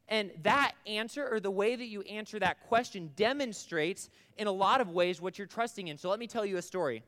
And 0.09 0.33
that 0.43 0.73
answer, 0.85 1.29
or 1.31 1.39
the 1.39 1.53
way 1.53 1.77
that 1.77 1.87
you 1.87 2.03
answer 2.03 2.41
that 2.41 2.59
question, 2.67 3.13
demonstrates 3.15 4.11
in 4.37 4.49
a 4.49 4.51
lot 4.51 4.81
of 4.81 4.91
ways 4.91 5.21
what 5.21 5.39
you're 5.39 5.47
trusting 5.47 5.87
in. 5.87 5.97
So 5.97 6.11
let 6.11 6.19
me 6.19 6.27
tell 6.27 6.45
you 6.45 6.57
a 6.57 6.63
story. 6.63 7.05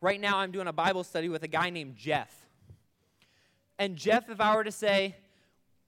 Right 0.00 0.18
now, 0.18 0.38
I'm 0.38 0.52
doing 0.52 0.68
a 0.68 0.72
Bible 0.72 1.04
study 1.04 1.28
with 1.28 1.42
a 1.42 1.48
guy 1.48 1.68
named 1.68 1.96
Jeff. 1.96 2.34
And 3.78 3.96
Jeff, 3.96 4.30
if 4.30 4.40
I 4.40 4.56
were 4.56 4.64
to 4.64 4.72
say, 4.72 5.16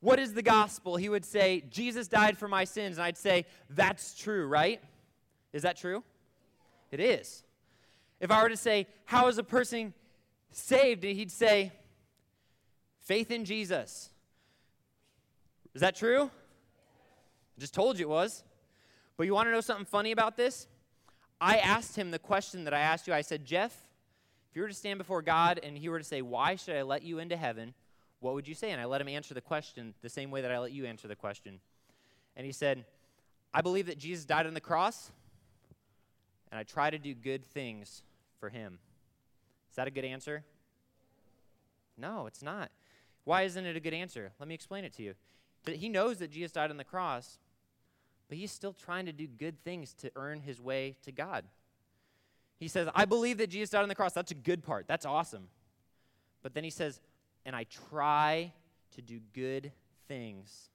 What 0.00 0.18
is 0.18 0.34
the 0.34 0.42
gospel? 0.42 0.96
He 0.96 1.08
would 1.08 1.24
say, 1.24 1.64
Jesus 1.70 2.06
died 2.06 2.36
for 2.36 2.48
my 2.48 2.64
sins. 2.64 2.98
And 2.98 3.04
I'd 3.06 3.16
say, 3.16 3.46
That's 3.70 4.14
true, 4.14 4.46
right? 4.46 4.82
Is 5.56 5.62
that 5.62 5.78
true? 5.78 6.04
It 6.90 7.00
is. 7.00 7.42
If 8.20 8.30
I 8.30 8.42
were 8.42 8.50
to 8.50 8.58
say, 8.58 8.86
How 9.06 9.28
is 9.28 9.38
a 9.38 9.42
person 9.42 9.94
saved? 10.52 11.02
He'd 11.02 11.30
say, 11.30 11.72
Faith 13.00 13.30
in 13.30 13.46
Jesus. 13.46 14.10
Is 15.74 15.80
that 15.80 15.96
true? 15.96 16.24
I 16.24 17.60
just 17.60 17.72
told 17.72 17.98
you 17.98 18.04
it 18.04 18.10
was. 18.10 18.44
But 19.16 19.26
you 19.26 19.32
want 19.32 19.46
to 19.46 19.50
know 19.50 19.62
something 19.62 19.86
funny 19.86 20.12
about 20.12 20.36
this? 20.36 20.66
I 21.40 21.56
asked 21.56 21.96
him 21.96 22.10
the 22.10 22.18
question 22.18 22.64
that 22.64 22.74
I 22.74 22.80
asked 22.80 23.06
you. 23.06 23.14
I 23.14 23.22
said, 23.22 23.46
Jeff, 23.46 23.72
if 24.50 24.56
you 24.56 24.60
were 24.60 24.68
to 24.68 24.74
stand 24.74 24.98
before 24.98 25.22
God 25.22 25.58
and 25.62 25.78
he 25.78 25.88
were 25.88 25.98
to 25.98 26.04
say, 26.04 26.20
Why 26.20 26.56
should 26.56 26.76
I 26.76 26.82
let 26.82 27.02
you 27.02 27.18
into 27.18 27.36
heaven? 27.36 27.72
What 28.20 28.34
would 28.34 28.46
you 28.46 28.54
say? 28.54 28.72
And 28.72 28.80
I 28.80 28.84
let 28.84 29.00
him 29.00 29.08
answer 29.08 29.32
the 29.32 29.40
question 29.40 29.94
the 30.02 30.10
same 30.10 30.30
way 30.30 30.42
that 30.42 30.52
I 30.52 30.58
let 30.58 30.72
you 30.72 30.84
answer 30.84 31.08
the 31.08 31.16
question. 31.16 31.60
And 32.36 32.44
he 32.44 32.52
said, 32.52 32.84
I 33.54 33.62
believe 33.62 33.86
that 33.86 33.96
Jesus 33.96 34.26
died 34.26 34.46
on 34.46 34.52
the 34.52 34.60
cross, 34.60 35.10
and 36.50 36.58
I 36.58 36.62
try 36.62 36.90
to 36.90 36.98
do 36.98 37.14
good 37.14 37.44
things 37.44 38.02
for 38.38 38.48
him. 38.48 38.78
Is 39.70 39.76
that 39.76 39.88
a 39.88 39.90
good 39.90 40.04
answer? 40.04 40.44
No, 41.98 42.26
it's 42.26 42.42
not. 42.42 42.70
Why 43.24 43.42
isn't 43.42 43.64
it 43.64 43.76
a 43.76 43.80
good 43.80 43.94
answer? 43.94 44.32
Let 44.38 44.48
me 44.48 44.54
explain 44.54 44.84
it 44.84 44.92
to 44.94 45.02
you. 45.02 45.14
He 45.66 45.88
knows 45.88 46.18
that 46.18 46.30
Jesus 46.30 46.52
died 46.52 46.70
on 46.70 46.76
the 46.76 46.84
cross, 46.84 47.38
but 48.28 48.38
he's 48.38 48.52
still 48.52 48.72
trying 48.72 49.06
to 49.06 49.12
do 49.12 49.26
good 49.26 49.62
things 49.64 49.92
to 49.94 50.10
earn 50.14 50.40
his 50.40 50.60
way 50.60 50.96
to 51.02 51.12
God. 51.12 51.44
He 52.58 52.68
says, 52.68 52.88
I 52.94 53.04
believe 53.04 53.38
that 53.38 53.50
Jesus 53.50 53.70
died 53.70 53.82
on 53.82 53.88
the 53.88 53.94
cross. 53.94 54.12
That's 54.12 54.30
a 54.30 54.36
good 54.36 54.62
part. 54.62 54.86
That's 54.86 55.04
awesome. 55.04 55.48
But 56.42 56.54
then 56.54 56.64
he 56.64 56.70
says, 56.70 57.00
and 57.44 57.54
I 57.54 57.64
try 57.90 58.52
to 58.94 59.02
do 59.02 59.20
good 59.34 59.72
things. 60.08 60.70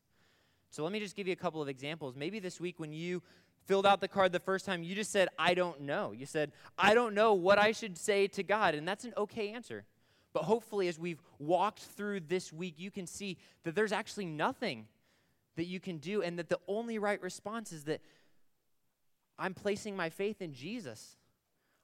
So 0.69 0.83
let 0.83 0.91
me 0.91 0.99
just 0.99 1.15
give 1.15 1.27
you 1.27 1.33
a 1.33 1.37
couple 1.37 1.61
of 1.61 1.67
examples. 1.67 2.15
Maybe 2.15 2.39
this 2.39 2.59
week 2.59 2.79
when 2.79 2.93
you 2.93 3.21
filled 3.65 3.85
out 3.85 4.01
the 4.01 4.07
card 4.07 4.31
the 4.31 4.39
first 4.39 4.65
time, 4.65 4.83
you 4.83 4.95
just 4.95 5.11
said, 5.11 5.29
I 5.37 5.53
don't 5.53 5.81
know. 5.81 6.11
You 6.11 6.25
said, 6.25 6.51
I 6.77 6.93
don't 6.93 7.13
know 7.13 7.33
what 7.33 7.57
I 7.59 7.71
should 7.71 7.97
say 7.97 8.27
to 8.27 8.43
God. 8.43 8.75
And 8.75 8.87
that's 8.87 9.05
an 9.05 9.13
okay 9.17 9.51
answer. 9.51 9.85
But 10.33 10.43
hopefully, 10.43 10.87
as 10.87 10.97
we've 10.97 11.21
walked 11.39 11.79
through 11.79 12.21
this 12.21 12.53
week, 12.53 12.75
you 12.77 12.91
can 12.91 13.05
see 13.05 13.37
that 13.63 13.75
there's 13.75 13.91
actually 13.91 14.25
nothing 14.25 14.87
that 15.57 15.65
you 15.65 15.79
can 15.79 15.97
do, 15.97 16.21
and 16.21 16.39
that 16.39 16.47
the 16.47 16.59
only 16.67 16.97
right 16.97 17.21
response 17.21 17.73
is 17.73 17.83
that 17.83 18.01
I'm 19.37 19.53
placing 19.53 19.97
my 19.97 20.09
faith 20.09 20.41
in 20.41 20.53
Jesus. 20.53 21.17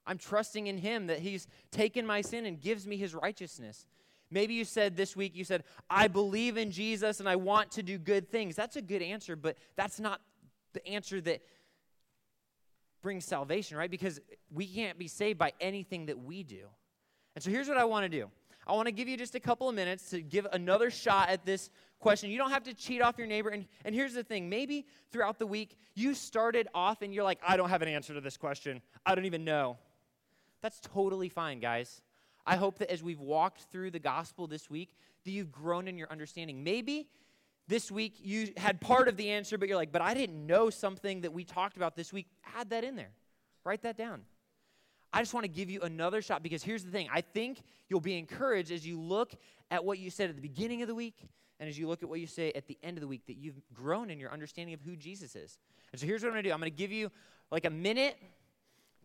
I'm 0.06 0.18
trusting 0.18 0.68
in 0.68 0.78
Him 0.78 1.08
that 1.08 1.20
He's 1.20 1.48
taken 1.72 2.06
my 2.06 2.22
sin 2.22 2.46
and 2.46 2.62
gives 2.62 2.88
me 2.88 2.96
His 2.96 3.14
righteousness. 3.14 3.86
Maybe 4.32 4.54
you 4.54 4.64
said 4.64 4.96
this 4.96 5.16
week, 5.16 5.36
you 5.36 5.44
said, 5.44 5.64
I 5.90 6.08
believe 6.08 6.58
in 6.58 6.72
Jesus 6.72 7.20
and 7.20 7.28
I 7.28 7.36
want 7.36 7.72
to 7.72 7.84
do 7.84 7.98
good 7.98 8.30
things. 8.30 8.56
That's 8.56 8.76
a 8.76 8.82
good 8.82 9.02
answer, 9.02 9.36
but 9.36 9.58
that's 9.76 10.00
not 10.00 10.22
the 10.74 10.86
answer 10.88 11.22
that 11.22 11.42
brings 13.02 13.26
salvation, 13.26 13.78
right? 13.78 13.92
Because 13.92 14.20
we 14.52 14.68
can't 14.68 14.98
be 14.98 15.08
saved 15.08 15.40
by 15.40 15.54
anything 15.60 16.08
that 16.08 16.20
we 16.20 16.44
do. 16.44 16.68
And 17.36 17.44
so 17.44 17.52
here's 17.52 17.68
what 17.68 17.78
I 17.78 17.86
want 17.86 18.04
to 18.04 18.10
do 18.10 18.30
I 18.68 18.74
want 18.74 18.88
to 18.88 18.92
give 18.92 19.08
you 19.08 19.16
just 19.16 19.36
a 19.36 19.40
couple 19.40 19.70
of 19.70 19.76
minutes 19.76 20.10
to 20.10 20.22
give 20.22 20.46
another 20.52 20.90
shot 20.92 21.30
at 21.30 21.46
this 21.46 21.70
question. 22.00 22.30
You 22.30 22.38
don't 22.38 22.52
have 22.52 22.64
to 22.64 22.74
cheat 22.74 23.02
off 23.02 23.18
your 23.18 23.28
neighbor. 23.28 23.50
And, 23.50 23.66
and 23.86 23.96
here's 23.96 24.14
the 24.14 24.24
thing 24.24 24.50
maybe 24.50 24.86
throughout 25.12 25.40
the 25.40 25.48
week, 25.48 25.78
you 25.96 26.14
started 26.14 26.68
off 26.74 27.02
and 27.02 27.14
you're 27.14 27.24
like, 27.24 27.40
I 27.48 27.56
don't 27.56 27.70
have 27.70 27.82
an 27.82 27.88
answer 27.88 28.14
to 28.14 28.22
this 28.22 28.36
question. 28.36 28.82
I 29.06 29.16
don't 29.16 29.26
even 29.26 29.46
know. 29.46 29.78
That's 30.62 30.80
totally 30.82 31.30
fine, 31.30 31.60
guys. 31.60 32.02
I 32.46 32.56
hope 32.56 32.80
that 32.80 32.92
as 32.92 33.04
we've 33.04 33.20
walked 33.20 33.64
through 33.72 33.92
the 33.92 34.00
gospel 34.00 34.48
this 34.48 34.70
week, 34.70 34.96
that 35.24 35.32
you've 35.32 35.52
grown 35.52 35.88
in 35.88 35.98
your 35.98 36.10
understanding. 36.12 36.64
Maybe 36.64 37.08
this 37.68 37.92
week 37.92 38.16
you 38.22 38.54
had 38.58 38.80
part 38.80 39.08
of 39.08 39.18
the 39.18 39.30
answer, 39.30 39.58
but 39.58 39.68
you're 39.68 39.78
like, 39.78 39.92
but 39.92 40.02
I 40.02 40.14
didn't 40.14 40.46
know 40.46 40.70
something 40.70 41.22
that 41.22 41.34
we 41.34 41.44
talked 41.44 41.78
about 41.78 41.96
this 41.96 42.14
week. 42.14 42.28
Add 42.58 42.70
that 42.70 42.84
in 42.84 42.96
there. 42.96 43.12
Write 43.64 43.82
that 43.84 43.98
down. 43.98 44.22
I 45.14 45.20
just 45.20 45.34
want 45.34 45.46
to 45.46 45.50
give 45.50 45.70
you 45.70 45.82
another 45.82 46.22
shot 46.22 46.44
because 46.44 46.64
here's 46.64 46.84
the 46.84 46.92
thing. 46.92 47.10
I 47.12 47.22
think 47.22 47.62
you'll 47.90 48.00
be 48.00 48.18
encouraged 48.18 48.72
as 48.72 48.86
you 48.86 49.00
look 49.00 49.34
at 49.72 49.84
what 49.84 50.00
you 50.00 50.10
said 50.10 50.30
at 50.30 50.36
the 50.36 50.42
beginning 50.42 50.82
of 50.82 50.88
the 50.88 50.96
week 50.96 51.28
and 51.60 51.68
as 51.68 51.78
you 51.78 51.88
look 51.88 52.04
at 52.04 52.10
what 52.10 52.20
you 52.20 52.28
say 52.28 52.52
at 52.54 52.68
the 52.68 52.78
end 52.84 52.98
of 52.98 53.02
the 53.02 53.08
week 53.08 53.26
that 53.28 53.38
you've 53.38 53.60
grown 53.74 54.10
in 54.10 54.20
your 54.20 54.32
understanding 54.32 54.74
of 54.74 54.82
who 54.82 54.96
Jesus 54.96 55.36
is. 55.36 55.58
And 55.92 56.00
so 56.00 56.06
here's 56.06 56.22
what 56.22 56.30
I'm 56.30 56.34
going 56.34 56.44
to 56.44 56.50
do 56.50 56.54
I'm 56.54 56.60
going 56.60 56.72
to 56.72 56.78
give 56.78 56.92
you 56.92 57.12
like 57.52 57.66
a 57.66 57.70
minute 57.70 58.18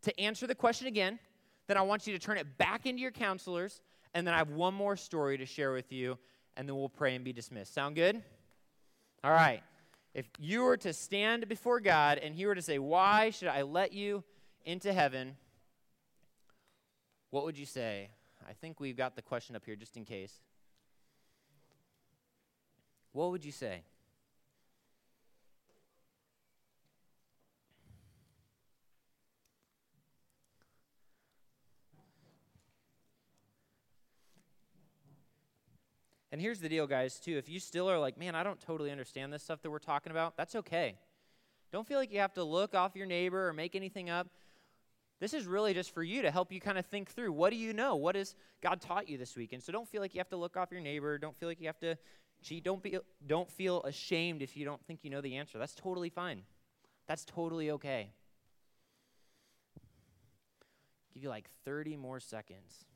to 0.02 0.20
answer 0.20 0.46
the 0.46 0.54
question 0.54 0.86
again. 0.86 1.18
Then 1.66 1.76
I 1.76 1.82
want 1.82 2.06
you 2.06 2.12
to 2.12 2.18
turn 2.18 2.38
it 2.38 2.58
back 2.58 2.86
into 2.86 3.00
your 3.00 3.12
counselors. 3.12 3.80
And 4.14 4.26
then 4.26 4.34
I 4.34 4.38
have 4.38 4.50
one 4.50 4.74
more 4.74 4.96
story 4.96 5.38
to 5.38 5.46
share 5.46 5.72
with 5.72 5.92
you. 5.92 6.18
And 6.56 6.68
then 6.68 6.76
we'll 6.76 6.88
pray 6.88 7.14
and 7.14 7.24
be 7.24 7.32
dismissed. 7.32 7.72
Sound 7.72 7.94
good? 7.96 8.22
All 9.24 9.32
right. 9.32 9.62
If 10.14 10.26
you 10.38 10.62
were 10.62 10.76
to 10.78 10.92
stand 10.92 11.48
before 11.48 11.80
God 11.80 12.18
and 12.18 12.34
He 12.34 12.44
were 12.46 12.54
to 12.54 12.62
say, 12.62 12.78
Why 12.78 13.30
should 13.30 13.48
I 13.48 13.62
let 13.62 13.92
you 13.92 14.24
into 14.64 14.92
heaven? 14.92 15.36
What 17.30 17.44
would 17.44 17.56
you 17.56 17.66
say? 17.66 18.10
I 18.48 18.52
think 18.52 18.80
we've 18.80 18.96
got 18.96 19.16
the 19.16 19.22
question 19.22 19.56
up 19.56 19.64
here 19.64 19.76
just 19.76 19.96
in 19.96 20.04
case. 20.04 20.40
What 23.12 23.30
would 23.30 23.44
you 23.44 23.52
say? 23.52 23.82
And 36.32 36.40
here's 36.40 36.60
the 36.60 36.68
deal, 36.68 36.86
guys, 36.86 37.20
too. 37.20 37.36
If 37.36 37.50
you 37.50 37.60
still 37.60 37.90
are 37.90 37.98
like, 37.98 38.18
man, 38.18 38.34
I 38.34 38.42
don't 38.42 38.58
totally 38.58 38.90
understand 38.90 39.32
this 39.32 39.42
stuff 39.42 39.60
that 39.60 39.70
we're 39.70 39.78
talking 39.78 40.10
about, 40.10 40.34
that's 40.34 40.54
okay. 40.56 40.96
Don't 41.70 41.86
feel 41.86 41.98
like 41.98 42.10
you 42.10 42.20
have 42.20 42.32
to 42.34 42.42
look 42.42 42.74
off 42.74 42.96
your 42.96 43.06
neighbor 43.06 43.48
or 43.48 43.52
make 43.52 43.76
anything 43.76 44.08
up. 44.08 44.28
This 45.20 45.34
is 45.34 45.46
really 45.46 45.74
just 45.74 45.94
for 45.94 46.02
you 46.02 46.22
to 46.22 46.30
help 46.30 46.50
you 46.50 46.60
kind 46.60 46.78
of 46.78 46.86
think 46.86 47.10
through 47.10 47.32
what 47.32 47.50
do 47.50 47.56
you 47.56 47.74
know? 47.74 47.96
What 47.96 48.16
has 48.16 48.34
God 48.62 48.80
taught 48.80 49.08
you 49.08 49.18
this 49.18 49.36
week? 49.36 49.52
And 49.52 49.62
so 49.62 49.72
don't 49.72 49.86
feel 49.86 50.00
like 50.00 50.14
you 50.14 50.20
have 50.20 50.30
to 50.30 50.36
look 50.36 50.56
off 50.56 50.72
your 50.72 50.80
neighbor. 50.80 51.18
Don't 51.18 51.36
feel 51.36 51.48
like 51.48 51.60
you 51.60 51.66
have 51.66 51.78
to 51.80 51.96
cheat. 52.42 52.64
Don't, 52.64 52.82
be, 52.82 52.98
don't 53.26 53.50
feel 53.50 53.82
ashamed 53.82 54.42
if 54.42 54.56
you 54.56 54.64
don't 54.64 54.84
think 54.86 55.00
you 55.02 55.10
know 55.10 55.20
the 55.20 55.36
answer. 55.36 55.58
That's 55.58 55.74
totally 55.74 56.08
fine. 56.08 56.42
That's 57.06 57.24
totally 57.24 57.70
okay. 57.72 58.10
Give 61.12 61.22
you 61.24 61.28
like 61.28 61.48
30 61.66 61.96
more 61.96 62.20
seconds. 62.20 62.86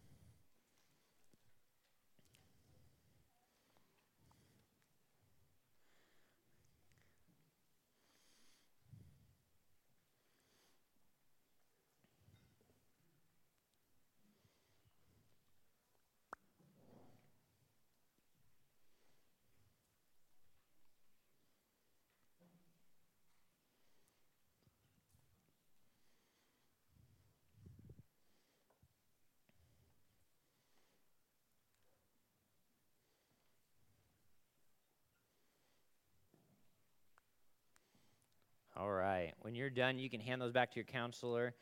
Right. 38.91 39.33
When 39.41 39.55
you're 39.55 39.71
done, 39.71 39.99
you 39.99 40.11
can 40.11 40.21
hand 40.21 40.41
those 40.41 40.53
back 40.53 40.71
to 40.73 40.77
your 40.77 40.85
counselor. 40.85 41.55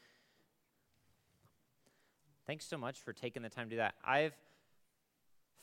Thanks 2.47 2.67
so 2.67 2.77
much 2.77 3.01
for 3.01 3.13
taking 3.13 3.43
the 3.43 3.49
time 3.49 3.67
to 3.67 3.71
do 3.71 3.77
that. 3.77 3.95
I've 4.05 4.35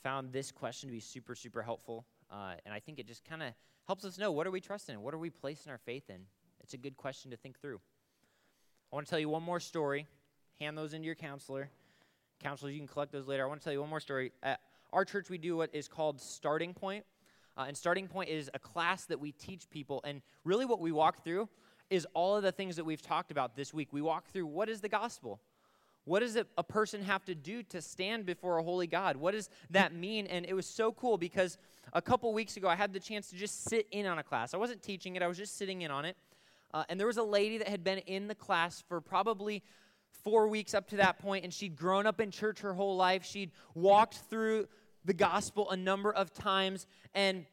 found 0.02 0.32
this 0.32 0.50
question 0.50 0.88
to 0.88 0.92
be 0.92 1.00
super, 1.00 1.34
super 1.34 1.62
helpful, 1.62 2.04
uh, 2.30 2.54
and 2.64 2.74
I 2.74 2.80
think 2.80 2.98
it 2.98 3.06
just 3.06 3.24
kind 3.24 3.42
of 3.42 3.52
helps 3.86 4.04
us 4.04 4.18
know 4.18 4.32
what 4.32 4.46
are 4.46 4.50
we 4.50 4.60
trusting 4.60 4.94
in? 4.94 5.02
What 5.02 5.14
are 5.14 5.18
we 5.18 5.30
placing 5.30 5.70
our 5.70 5.78
faith 5.78 6.10
in? 6.10 6.22
It's 6.60 6.74
a 6.74 6.78
good 6.78 6.96
question 6.96 7.30
to 7.30 7.36
think 7.36 7.60
through. 7.60 7.80
I 8.92 8.96
want 8.96 9.06
to 9.06 9.10
tell 9.10 9.18
you 9.18 9.28
one 9.28 9.42
more 9.42 9.60
story. 9.60 10.06
Hand 10.58 10.76
those 10.76 10.92
into 10.92 11.06
your 11.06 11.14
counselor. 11.14 11.70
Counselors, 12.42 12.74
you 12.74 12.80
can 12.80 12.88
collect 12.88 13.12
those 13.12 13.28
later. 13.28 13.44
I 13.44 13.46
want 13.46 13.60
to 13.60 13.64
tell 13.64 13.72
you 13.72 13.80
one 13.80 13.90
more 13.90 14.00
story. 14.00 14.32
At 14.42 14.60
our 14.92 15.04
church, 15.04 15.30
we 15.30 15.38
do 15.38 15.56
what 15.56 15.70
is 15.72 15.88
called 15.88 16.20
Starting 16.20 16.74
Point. 16.74 17.04
Uh, 17.56 17.64
and 17.68 17.76
Starting 17.76 18.08
Point 18.08 18.30
is 18.30 18.50
a 18.54 18.58
class 18.58 19.04
that 19.06 19.20
we 19.20 19.32
teach 19.32 19.68
people. 19.70 20.00
And 20.04 20.22
really, 20.44 20.64
what 20.64 20.80
we 20.80 20.92
walk 20.92 21.22
through 21.24 21.48
is 21.90 22.06
all 22.14 22.36
of 22.36 22.42
the 22.42 22.52
things 22.52 22.76
that 22.76 22.84
we've 22.84 23.02
talked 23.02 23.30
about 23.30 23.54
this 23.54 23.74
week. 23.74 23.92
We 23.92 24.00
walk 24.00 24.28
through 24.28 24.46
what 24.46 24.68
is 24.68 24.80
the 24.80 24.88
gospel? 24.88 25.40
What 26.04 26.20
does 26.20 26.36
a 26.36 26.64
person 26.64 27.02
have 27.02 27.24
to 27.26 27.34
do 27.34 27.62
to 27.64 27.80
stand 27.80 28.26
before 28.26 28.58
a 28.58 28.62
holy 28.62 28.88
God? 28.88 29.16
What 29.16 29.34
does 29.34 29.48
that 29.70 29.94
mean? 29.94 30.26
And 30.26 30.44
it 30.44 30.54
was 30.54 30.66
so 30.66 30.90
cool 30.90 31.16
because 31.16 31.58
a 31.92 32.02
couple 32.02 32.32
weeks 32.32 32.56
ago, 32.56 32.68
I 32.68 32.74
had 32.74 32.92
the 32.92 32.98
chance 32.98 33.30
to 33.30 33.36
just 33.36 33.64
sit 33.64 33.86
in 33.92 34.06
on 34.06 34.18
a 34.18 34.22
class. 34.24 34.52
I 34.52 34.56
wasn't 34.56 34.82
teaching 34.82 35.14
it, 35.14 35.22
I 35.22 35.28
was 35.28 35.38
just 35.38 35.56
sitting 35.56 35.82
in 35.82 35.92
on 35.92 36.04
it. 36.04 36.16
Uh, 36.74 36.82
and 36.88 36.98
there 36.98 37.06
was 37.06 37.18
a 37.18 37.22
lady 37.22 37.58
that 37.58 37.68
had 37.68 37.84
been 37.84 37.98
in 37.98 38.26
the 38.26 38.34
class 38.34 38.82
for 38.88 39.00
probably 39.00 39.62
four 40.24 40.48
weeks 40.48 40.74
up 40.74 40.88
to 40.88 40.96
that 40.96 41.18
point, 41.18 41.44
and 41.44 41.52
she'd 41.52 41.76
grown 41.76 42.06
up 42.06 42.20
in 42.20 42.30
church 42.30 42.60
her 42.60 42.74
whole 42.74 42.96
life. 42.96 43.24
She'd 43.24 43.52
walked 43.74 44.16
through 44.30 44.66
the 45.04 45.14
gospel 45.14 45.70
a 45.70 45.76
number 45.76 46.12
of 46.12 46.32
times. 46.32 46.86
And 47.14 47.46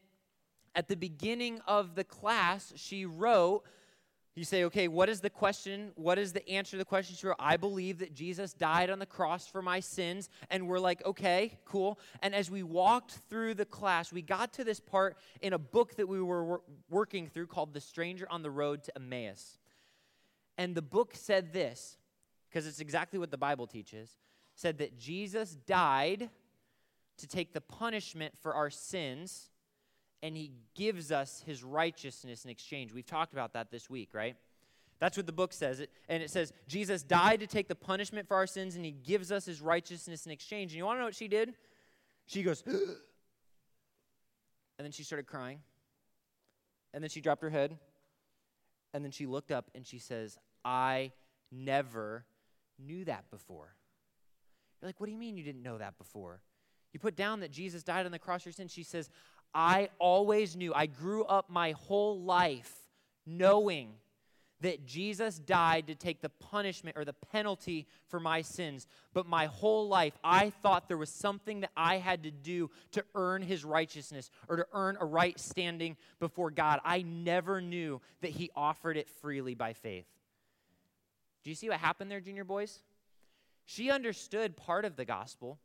at 0.76 0.88
the 0.88 0.96
beginning 0.96 1.62
of 1.68 1.96
the 1.96 2.04
class, 2.04 2.74
she 2.76 3.06
wrote 3.06 3.64
you 4.40 4.46
say, 4.46 4.64
okay, 4.64 4.88
what 4.88 5.10
is 5.10 5.20
the 5.20 5.30
question? 5.30 5.92
What 5.96 6.18
is 6.18 6.32
the 6.32 6.48
answer 6.50 6.72
to 6.72 6.78
the 6.78 6.86
question? 6.86 7.14
Sure, 7.14 7.36
I 7.38 7.58
believe 7.58 8.00
that 8.00 8.14
Jesus 8.14 8.54
died 8.54 8.90
on 8.90 8.98
the 8.98 9.06
cross 9.06 9.46
for 9.48 9.62
my 9.62 9.82
sins. 9.82 10.30
And 10.50 10.66
we're 10.66 10.80
like, 10.80 11.06
okay, 11.06 11.60
cool. 11.66 12.00
And 12.22 12.34
as 12.34 12.50
we 12.50 12.64
walked 12.64 13.12
through 13.30 13.56
the 13.56 13.66
class, 13.66 14.14
we 14.14 14.22
got 14.22 14.54
to 14.54 14.64
this 14.64 14.80
part 14.80 15.18
in 15.42 15.52
a 15.52 15.58
book 15.58 15.98
that 15.98 16.08
we 16.08 16.22
were 16.22 16.46
wor- 16.46 16.62
working 16.90 17.28
through 17.28 17.48
called 17.48 17.74
The 17.74 17.82
Stranger 17.82 18.28
on 18.30 18.42
the 18.42 18.50
Road 18.50 18.84
to 18.86 18.96
Emmaus. 18.96 19.58
And 20.58 20.74
the 20.74 20.82
book 20.82 21.16
said 21.16 21.52
this, 21.52 21.98
because 22.50 22.66
it's 22.66 22.80
exactly 22.80 23.20
what 23.20 23.32
the 23.32 23.38
Bible 23.38 23.68
teaches, 23.68 24.20
said 24.56 24.78
that 24.78 24.98
Jesus 24.98 25.58
died 25.68 26.30
to 27.20 27.28
take 27.28 27.54
the 27.54 27.62
punishment 27.62 28.34
for 28.42 28.54
our 28.54 28.70
sins 28.70 29.50
and 30.22 30.36
he 30.36 30.52
gives 30.76 31.12
us 31.12 31.44
his 31.46 31.64
righteousness 31.64 32.44
in 32.44 32.52
exchange. 32.52 32.94
We've 32.94 33.06
talked 33.06 33.34
about 33.34 33.54
that 33.54 33.72
this 33.72 33.90
week, 33.90 34.10
right? 34.14 34.36
That's 35.00 35.16
what 35.16 35.26
the 35.26 35.32
book 35.32 35.54
says. 35.54 35.82
And 36.10 36.22
it 36.22 36.30
says, 36.30 36.52
Jesus 36.68 37.04
died 37.04 37.40
to 37.40 37.48
take 37.48 37.70
the 37.70 37.76
punishment 37.76 38.28
for 38.28 38.36
our 38.36 38.48
sins, 38.48 38.76
and 38.76 38.84
he 38.84 38.92
gives 38.92 39.32
us 39.32 39.46
his 39.46 39.62
righteousness 39.62 40.26
in 40.26 40.32
exchange. 40.34 40.72
And 40.72 40.78
you 40.78 40.86
want 40.86 40.98
to 40.98 41.00
know 41.00 41.06
what 41.06 41.16
she 41.16 41.30
did? 41.30 41.54
She 42.26 42.44
goes, 42.44 42.64
and 42.68 42.98
then 44.78 44.92
she 44.92 45.04
started 45.04 45.26
crying. 45.26 45.60
And 46.94 47.02
then 47.02 47.10
she 47.10 47.22
dropped 47.22 47.42
her 47.44 47.50
head. 47.50 47.78
And 48.94 49.04
then 49.04 49.12
she 49.12 49.26
looked 49.26 49.52
up 49.52 49.70
and 49.76 49.86
she 49.86 50.00
says, 50.00 50.38
I 50.66 51.12
never 51.52 52.26
knew 52.80 53.06
that 53.06 53.30
before. 53.30 53.76
You're 54.82 54.88
like, 54.90 55.00
what 55.00 55.06
do 55.06 55.12
you 55.12 55.18
mean 55.18 55.38
you 55.38 55.44
didn't 55.44 55.62
know 55.62 55.78
that 55.78 55.98
before? 55.98 56.42
You 56.94 57.00
put 57.00 57.16
down 57.16 57.42
that 57.42 57.52
Jesus 57.52 57.84
died 57.84 58.06
on 58.06 58.12
the 58.12 58.20
cross 58.20 58.44
for 58.44 58.50
your 58.50 58.54
sins. 58.54 58.72
She 58.72 58.84
says, 58.84 59.10
I 59.54 59.90
always 60.00 60.56
knew, 60.56 60.74
I 60.74 60.86
grew 60.86 61.24
up 61.24 61.50
my 61.50 61.72
whole 61.72 62.22
life 62.22 62.74
knowing 63.26 63.94
that 64.62 64.86
Jesus 64.86 65.40
died 65.40 65.88
to 65.88 65.96
take 65.96 66.22
the 66.22 66.30
punishment 66.30 66.98
or 66.98 67.06
the 67.06 67.14
penalty 67.14 67.88
for 68.08 68.20
my 68.20 68.42
sins. 68.42 68.88
But 69.14 69.26
my 69.26 69.46
whole 69.46 69.88
life, 69.88 70.18
I 70.24 70.50
thought 70.50 70.88
there 70.88 70.98
was 70.98 71.10
something 71.10 71.62
that 71.62 71.72
I 71.78 71.98
had 71.98 72.24
to 72.24 72.32
do 72.32 72.70
to 72.92 73.06
earn 73.16 73.42
his 73.42 73.64
righteousness 73.64 74.30
or 74.50 74.58
to 74.58 74.68
earn 74.74 74.98
a 75.00 75.06
right 75.06 75.40
standing 75.40 75.96
before 76.20 76.52
God. 76.52 76.82
I 76.84 77.04
never 77.04 77.62
knew 77.62 78.02
that 78.22 78.32
he 78.32 78.52
offered 78.56 78.98
it 78.98 79.10
freely 79.22 79.56
by 79.56 79.74
faith. 79.74 80.08
Do 81.44 81.50
you 81.50 81.56
see 81.56 81.70
what 81.70 81.80
happened 81.80 82.12
there, 82.12 82.20
junior 82.20 82.44
boys? 82.44 82.80
She 83.64 83.90
understood 83.90 84.58
part 84.58 84.84
of 84.84 84.98
the 84.98 85.06
gospel. 85.06 85.58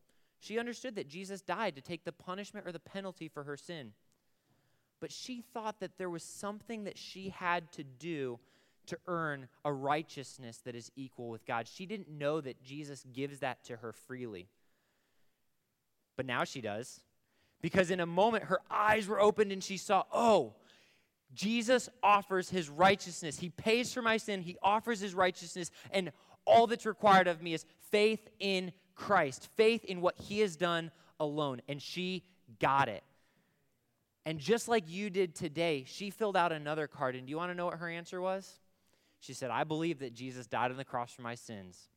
She 0.45 0.59
understood 0.59 0.97
that 0.97 1.09
Jesus 1.09 1.41
died 1.41 1.75
to 1.77 1.81
take 1.81 2.05
the 2.05 2.13
punishment 2.13 2.67
or 2.67 2.73
the 2.73 2.79
penalty 2.79 3.29
for 3.29 3.45
her 3.45 3.57
sin. 3.57 3.93
But 5.01 5.11
she 5.11 5.41
thought 5.41 5.81
that 5.81 5.97
there 5.97 6.11
was 6.11 6.23
something 6.23 6.85
that 6.85 6.99
she 6.99 7.31
had 7.31 7.73
to 7.73 7.83
do 7.83 8.39
to 8.87 8.99
earn 9.07 9.49
a 9.65 9.73
righteousness 9.73 10.59
that 10.67 10.75
is 10.75 10.93
equal 10.97 11.31
with 11.31 11.47
God. 11.47 11.67
She 11.67 11.87
didn't 11.87 12.11
know 12.11 12.43
that 12.43 12.63
Jesus 12.63 13.07
gives 13.11 13.39
that 13.39 13.65
to 13.65 13.77
her 13.77 13.93
freely. 13.93 14.49
But 16.15 16.27
now 16.27 16.45
she 16.45 16.61
does. 16.61 17.01
Because 17.63 17.91
in 17.91 18.01
a 18.01 18.07
moment, 18.07 18.45
her 18.45 18.61
eyes 18.71 19.09
were 19.09 19.21
opened 19.21 19.51
and 19.51 19.65
she 19.65 19.79
saw, 19.79 20.05
oh, 20.13 20.53
Jesus 21.33 21.89
offers 22.03 22.51
his 22.51 22.69
righteousness. 22.69 23.39
He 23.39 23.49
pays 23.49 23.95
for 23.95 24.03
my 24.03 24.19
sin, 24.19 24.43
he 24.43 24.59
offers 24.63 25.01
his 25.01 25.15
righteousness, 25.15 25.71
and 25.91 26.13
all 26.45 26.67
that's 26.67 26.85
required 26.85 27.29
of 27.29 27.41
me 27.41 27.55
is 27.55 27.65
faith 27.91 28.29
in 28.39 28.73
Christ, 28.95 29.49
faith 29.57 29.85
in 29.85 30.01
what 30.01 30.17
he 30.19 30.41
has 30.41 30.57
done 30.57 30.91
alone. 31.19 31.61
And 31.69 31.81
she 31.81 32.25
got 32.61 32.89
it. 32.89 33.03
And 34.27 34.39
just 34.39 34.69
like 34.69 34.85
you 34.89 35.11
did 35.11 35.35
today, 35.35 35.85
she 35.87 36.11
filled 36.11 36.37
out 36.37 36.53
another 36.53 36.87
card. 36.87 37.15
And 37.15 37.27
do 37.27 37.31
you 37.31 37.37
want 37.37 37.51
to 37.51 37.55
know 37.55 37.67
what 37.67 37.79
her 37.79 37.89
answer 37.89 38.21
was? 38.21 38.61
She 39.21 39.35
said, 39.35 39.51
I 39.51 39.65
believe 39.65 40.01
that 40.01 40.15
Jesus 40.15 40.47
died 40.47 40.71
on 40.71 40.77
the 40.77 40.85
cross 40.85 41.13
for 41.13 41.23
my 41.23 41.35
sins. 41.35 41.89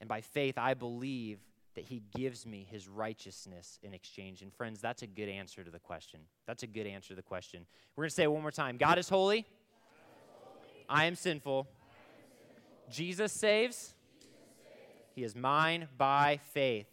And 0.00 0.08
by 0.08 0.20
faith, 0.20 0.58
I 0.58 0.74
believe 0.74 1.38
that 1.74 1.84
he 1.84 2.02
gives 2.14 2.44
me 2.44 2.66
his 2.70 2.88
righteousness 2.88 3.78
in 3.82 3.94
exchange. 3.94 4.42
And 4.42 4.52
friends, 4.52 4.80
that's 4.80 5.02
a 5.02 5.06
good 5.06 5.28
answer 5.28 5.64
to 5.64 5.70
the 5.70 5.78
question. 5.78 6.20
That's 6.46 6.62
a 6.62 6.66
good 6.66 6.86
answer 6.86 7.10
to 7.10 7.14
the 7.14 7.22
question. 7.22 7.66
We're 7.96 8.02
going 8.02 8.10
to 8.10 8.14
say 8.14 8.24
it 8.24 8.32
one 8.32 8.42
more 8.42 8.50
time 8.50 8.76
God 8.76 8.98
is 8.98 9.08
holy. 9.08 9.42
God 9.42 9.46
is 9.46 9.48
holy. 10.44 10.86
I 10.88 10.94
am. 10.94 11.00
I 11.00 11.04
am 11.06 11.14
sinful. 11.14 11.68
Jesus 12.90 13.32
saves. 13.32 13.94
He 15.14 15.24
is 15.24 15.34
mine 15.34 15.88
by 15.98 16.40
faith. 16.52 16.91